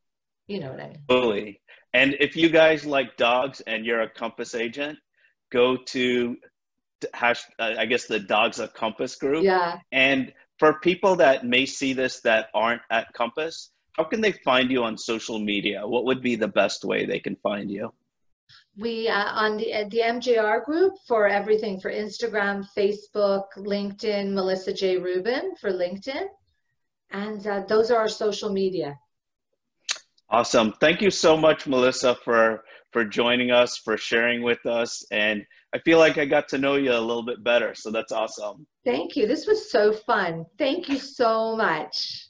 You 0.47 0.59
know 0.59 0.71
what 0.71 0.79
I 0.79 0.87
mean? 0.89 0.99
Fully. 1.09 1.61
And 1.93 2.15
if 2.19 2.35
you 2.35 2.49
guys 2.49 2.85
like 2.85 3.17
dogs 3.17 3.61
and 3.61 3.85
you're 3.85 4.01
a 4.01 4.09
Compass 4.09 4.53
agent, 4.53 4.99
go 5.51 5.77
to 5.77 6.37
hash, 7.13 7.43
uh, 7.59 7.73
I 7.77 7.85
guess 7.85 8.05
the 8.05 8.19
Dogs 8.19 8.59
of 8.59 8.73
Compass 8.73 9.15
group. 9.15 9.43
Yeah. 9.43 9.79
And 9.91 10.33
for 10.59 10.79
people 10.79 11.15
that 11.17 11.45
may 11.45 11.65
see 11.65 11.93
this 11.93 12.21
that 12.21 12.49
aren't 12.53 12.81
at 12.91 13.11
Compass, 13.13 13.71
how 13.93 14.03
can 14.03 14.21
they 14.21 14.33
find 14.43 14.69
you 14.69 14.83
on 14.83 14.97
social 14.97 15.39
media? 15.39 15.87
What 15.87 16.05
would 16.05 16.21
be 16.21 16.35
the 16.35 16.47
best 16.47 16.83
way 16.83 17.05
they 17.05 17.19
can 17.19 17.37
find 17.37 17.71
you? 17.71 17.93
We 18.77 19.07
uh, 19.07 19.31
on 19.31 19.57
the 19.57 19.85
the 19.89 19.99
MJR 19.99 20.63
group 20.65 20.93
for 21.07 21.27
everything 21.27 21.79
for 21.79 21.91
Instagram, 21.91 22.65
Facebook, 22.77 23.45
LinkedIn, 23.57 24.33
Melissa 24.33 24.73
J 24.73 24.97
Rubin 24.97 25.55
for 25.55 25.71
LinkedIn, 25.71 26.25
and 27.11 27.47
uh, 27.47 27.63
those 27.67 27.89
are 27.91 27.97
our 27.97 28.09
social 28.09 28.49
media. 28.49 28.99
Awesome. 30.29 30.73
Thank 30.81 31.01
you 31.01 31.09
so 31.09 31.37
much, 31.37 31.67
Melissa, 31.67 32.15
for 32.25 32.63
for 32.91 33.05
joining 33.05 33.51
us, 33.51 33.77
for 33.77 33.97
sharing 33.97 34.41
with 34.41 34.65
us, 34.65 35.05
and 35.11 35.45
I 35.73 35.79
feel 35.79 35.99
like 35.99 36.17
I 36.17 36.25
got 36.25 36.47
to 36.49 36.57
know 36.57 36.75
you 36.75 36.91
a 36.91 36.99
little 36.99 37.25
bit 37.25 37.43
better. 37.43 37.75
So 37.75 37.91
that's 37.91 38.13
awesome. 38.13 38.65
Thank 38.85 39.17
you. 39.17 39.27
This 39.27 39.45
was 39.45 39.69
so 39.69 39.91
fun. 39.91 40.45
Thank 40.57 40.87
you 40.87 40.97
so 40.97 41.55
much. 41.55 42.27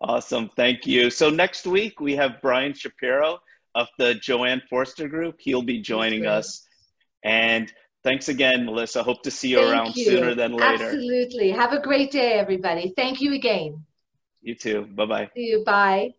Awesome. 0.00 0.50
Thank 0.56 0.84
you. 0.84 1.08
So 1.08 1.30
next 1.30 1.66
week 1.66 2.00
we 2.00 2.16
have 2.16 2.42
Brian 2.42 2.74
Shapiro 2.74 3.38
of 3.74 3.88
the 3.98 4.14
Joanne 4.14 4.62
Forster 4.68 5.08
Group. 5.08 5.36
He'll 5.38 5.62
be 5.62 5.80
joining 5.80 6.26
us. 6.26 6.66
And 7.24 7.72
thanks 8.02 8.28
again, 8.28 8.66
Melissa. 8.66 9.02
Hope 9.02 9.22
to 9.22 9.30
see 9.30 9.48
you 9.48 9.58
Thank 9.58 9.72
around 9.72 9.96
you. 9.96 10.04
sooner 10.04 10.34
than 10.34 10.52
later. 10.52 10.84
Absolutely. 10.84 11.50
Have 11.50 11.72
a 11.72 11.80
great 11.80 12.10
day, 12.10 12.34
everybody. 12.34 12.92
Thank 12.96 13.20
you 13.20 13.34
again. 13.34 13.84
You 14.42 14.54
too. 14.54 14.86
Bye 14.94 15.06
bye. 15.06 15.30
See 15.34 15.46
you. 15.46 15.64
Bye. 15.64 16.14